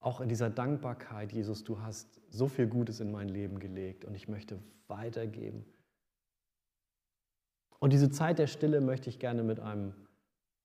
auch 0.00 0.20
in 0.20 0.28
dieser 0.28 0.50
Dankbarkeit, 0.50 1.32
Jesus, 1.32 1.64
du 1.64 1.80
hast 1.80 2.20
so 2.30 2.48
viel 2.48 2.66
Gutes 2.66 3.00
in 3.00 3.10
mein 3.10 3.28
Leben 3.28 3.58
gelegt 3.58 4.04
und 4.04 4.14
ich 4.14 4.28
möchte 4.28 4.58
weitergeben. 4.86 5.64
Und 7.80 7.92
diese 7.92 8.10
Zeit 8.10 8.38
der 8.38 8.46
Stille 8.46 8.80
möchte 8.80 9.08
ich 9.08 9.18
gerne 9.18 9.42
mit 9.42 9.60
einem, 9.60 9.94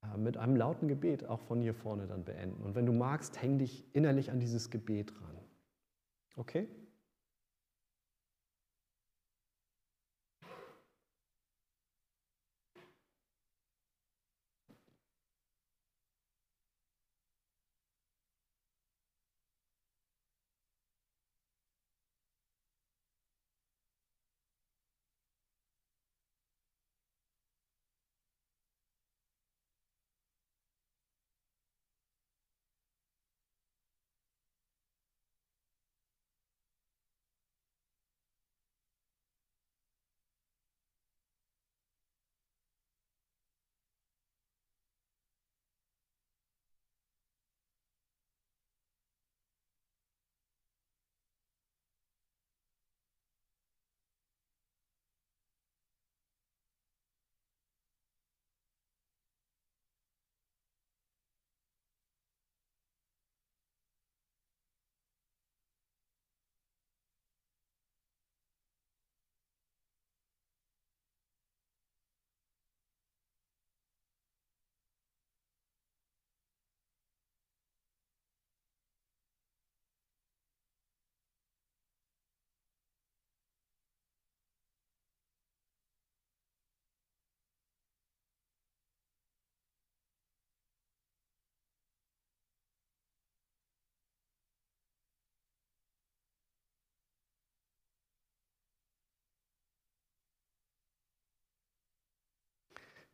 äh, 0.04 0.18
mit 0.18 0.38
einem 0.38 0.56
lauten 0.56 0.88
Gebet 0.88 1.26
auch 1.26 1.40
von 1.40 1.62
hier 1.62 1.74
vorne 1.74 2.08
dann 2.08 2.24
beenden. 2.24 2.64
Und 2.64 2.76
wenn 2.76 2.86
du 2.86 2.94
magst, 2.94 3.42
häng 3.42 3.60
dich 3.60 3.86
innerlich 3.94 4.32
an 4.32 4.40
dieses 4.40 4.70
Gebet 4.70 5.14
ran. 5.22 5.38
Okay? 6.36 6.68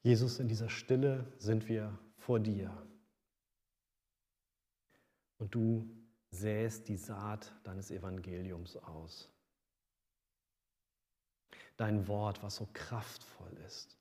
Jesus, 0.02 0.40
in 0.40 0.48
dieser 0.48 0.70
Stille 0.70 1.32
sind 1.38 1.68
wir 1.68 1.98
vor 2.18 2.40
dir. 2.40 2.72
Und 5.38 5.54
du 5.54 5.90
säst 6.32 6.88
die 6.88 6.98
Saat 6.98 7.54
deines 7.64 7.92
Evangeliums 7.92 8.78
aus. 8.78 9.30
Dein 11.76 12.08
Wort, 12.08 12.44
was 12.44 12.58
so 12.58 12.68
kraftvoll 12.74 13.56
ist. 13.66 13.98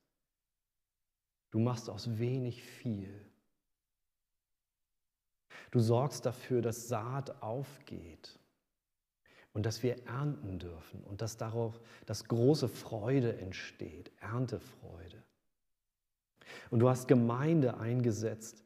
Du 1.51 1.59
machst 1.59 1.89
aus 1.89 2.19
wenig 2.19 2.63
viel. 2.63 3.25
Du 5.71 5.81
sorgst 5.81 6.27
dafür, 6.27 6.63
dass 6.63 6.89
Saat 6.89 7.43
aufgeht 7.43 8.39
und 9.53 9.67
dass 9.67 9.83
wir 9.83 10.07
ernten 10.07 10.59
dürfen 10.59 11.03
und 11.05 11.23
dass 11.23 11.37
darauf 11.37 11.81
dass 12.07 12.25
große 12.25 12.69
Freude 12.69 13.39
entsteht, 13.39 14.11
Erntefreude. 14.21 15.23
Und 16.71 16.81
du 16.81 16.89
hast 16.89 17.09
Gemeinde 17.09 17.79
eingesetzt 17.79 18.65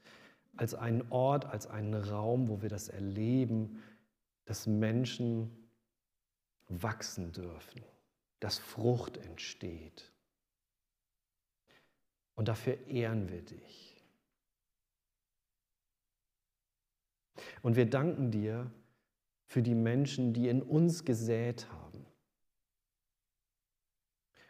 als 0.57 0.75
einen 0.75 1.11
Ort, 1.11 1.47
als 1.47 1.67
einen 1.67 1.95
Raum, 1.95 2.49
wo 2.49 2.63
wir 2.63 2.69
das 2.69 2.89
erleben, 2.89 3.83
dass 4.45 4.67
Menschen 4.67 5.51
wachsen 6.69 7.33
dürfen, 7.33 7.83
dass 8.41 8.59
Frucht 8.59 9.17
entsteht. 9.17 10.13
Und 12.35 12.49
dafür 12.49 12.87
ehren 12.87 13.29
wir 13.29 13.43
dich. 13.43 13.93
Und 17.63 17.77
wir 17.77 17.89
danken 17.89 18.31
dir 18.31 18.71
für 19.47 19.63
die 19.63 19.75
Menschen, 19.75 20.33
die 20.33 20.49
in 20.49 20.63
uns 20.63 21.05
gesät 21.05 21.71
haben. 21.71 22.07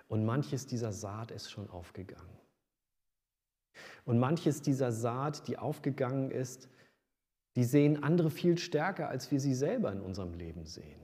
Und 0.09 0.25
manches 0.25 0.67
dieser 0.67 0.93
Saat 0.93 1.31
ist 1.31 1.51
schon 1.51 1.69
aufgegangen. 1.71 2.42
Und 4.05 4.19
manches 4.19 4.63
dieser 4.63 4.93
Saat, 4.93 5.47
die 5.49 5.59
aufgegangen 5.59 6.31
ist, 6.31 6.69
die 7.57 7.65
sehen 7.65 8.03
andere 8.03 8.31
viel 8.31 8.59
stärker, 8.59 9.09
als 9.09 9.31
wir 9.31 9.39
sie 9.39 9.55
selber 9.55 9.93
in 9.93 10.01
unserem 10.01 10.35
Leben 10.35 10.65
sehen. 10.65 11.01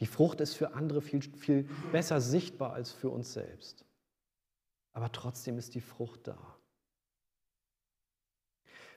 Die 0.00 0.06
Frucht 0.06 0.40
ist 0.40 0.54
für 0.54 0.74
andere 0.74 1.00
viel, 1.00 1.22
viel 1.22 1.68
besser 1.92 2.20
sichtbar 2.20 2.72
als 2.72 2.90
für 2.90 3.10
uns 3.10 3.32
selbst. 3.32 3.84
Aber 4.92 5.12
trotzdem 5.12 5.58
ist 5.58 5.74
die 5.74 5.80
Frucht 5.80 6.26
da. 6.26 6.56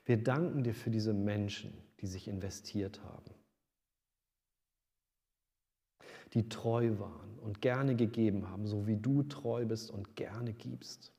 Wir 0.04 0.22
danken 0.22 0.64
dir 0.64 0.74
für 0.74 0.90
diese 0.90 1.12
Menschen, 1.12 1.82
die 2.00 2.06
sich 2.06 2.28
investiert 2.28 3.02
haben, 3.04 3.34
die 6.32 6.48
treu 6.48 6.98
waren 6.98 7.38
und 7.40 7.60
gerne 7.60 7.94
gegeben 7.94 8.48
haben, 8.48 8.66
so 8.66 8.86
wie 8.86 8.96
du 8.96 9.22
treu 9.24 9.66
bist 9.66 9.90
und 9.90 10.16
gerne 10.16 10.54
gibst. 10.54 11.12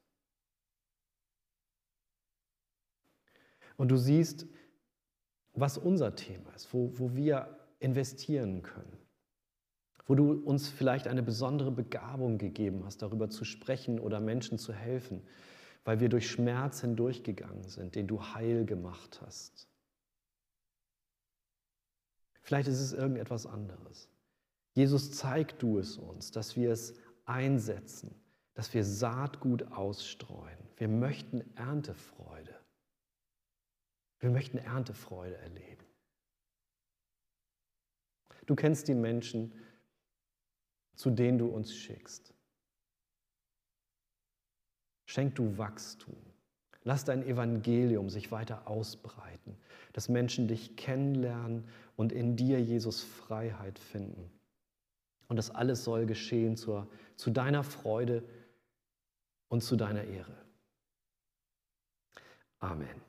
Und 3.79 3.87
du 3.87 3.95
siehst, 3.95 4.45
was 5.53 5.77
unser 5.77 6.13
Thema 6.13 6.53
ist, 6.53 6.73
wo, 6.73 6.91
wo 6.99 7.15
wir 7.15 7.57
investieren 7.79 8.61
können, 8.61 8.97
wo 10.05 10.15
du 10.15 10.33
uns 10.33 10.67
vielleicht 10.67 11.07
eine 11.07 11.23
besondere 11.23 11.71
Begabung 11.71 12.37
gegeben 12.37 12.83
hast, 12.83 13.01
darüber 13.01 13.29
zu 13.29 13.45
sprechen 13.45 14.01
oder 14.01 14.19
Menschen 14.19 14.57
zu 14.57 14.73
helfen, 14.73 15.21
weil 15.85 16.01
wir 16.01 16.09
durch 16.09 16.29
Schmerz 16.29 16.81
hindurchgegangen 16.81 17.69
sind, 17.69 17.95
den 17.95 18.05
du 18.05 18.21
heil 18.21 18.65
gemacht 18.65 19.21
hast. 19.25 19.69
Vielleicht 22.41 22.67
ist 22.67 22.81
es 22.81 22.91
irgendetwas 22.91 23.45
anderes. 23.45 24.09
Jesus, 24.73 25.13
zeig 25.13 25.57
du 25.57 25.79
es 25.79 25.97
uns, 25.97 26.31
dass 26.31 26.57
wir 26.57 26.71
es 26.71 26.95
einsetzen, 27.23 28.13
dass 28.55 28.73
wir 28.73 28.83
Saatgut 28.83 29.71
ausstreuen. 29.71 30.59
Wir 30.75 30.89
möchten 30.89 31.55
Erntefreude. 31.55 32.58
Wir 34.19 34.29
möchten 34.29 34.57
Erntefreude 34.57 35.37
erleben. 35.37 35.85
Du 38.45 38.55
kennst 38.55 38.87
die 38.87 38.95
Menschen, 38.95 39.53
zu 40.95 41.11
denen 41.11 41.37
du 41.37 41.47
uns 41.47 41.73
schickst. 41.73 42.33
Schenk 45.05 45.35
du 45.35 45.57
Wachstum. 45.57 46.17
Lass 46.83 47.05
dein 47.05 47.23
Evangelium 47.23 48.09
sich 48.09 48.31
weiter 48.31 48.67
ausbreiten, 48.67 49.57
dass 49.93 50.09
Menschen 50.09 50.47
dich 50.47 50.75
kennenlernen 50.75 51.67
und 51.95 52.11
in 52.11 52.35
dir, 52.35 52.61
Jesus, 52.61 53.03
Freiheit 53.03 53.79
finden. 53.79 54.31
Und 55.27 55.37
das 55.37 55.51
alles 55.51 55.83
soll 55.83 56.05
geschehen 56.05 56.57
zur, 56.57 56.89
zu 57.15 57.29
deiner 57.29 57.63
Freude 57.63 58.23
und 59.47 59.63
zu 59.63 59.75
deiner 59.75 60.03
Ehre. 60.03 60.35
Amen. 62.59 63.08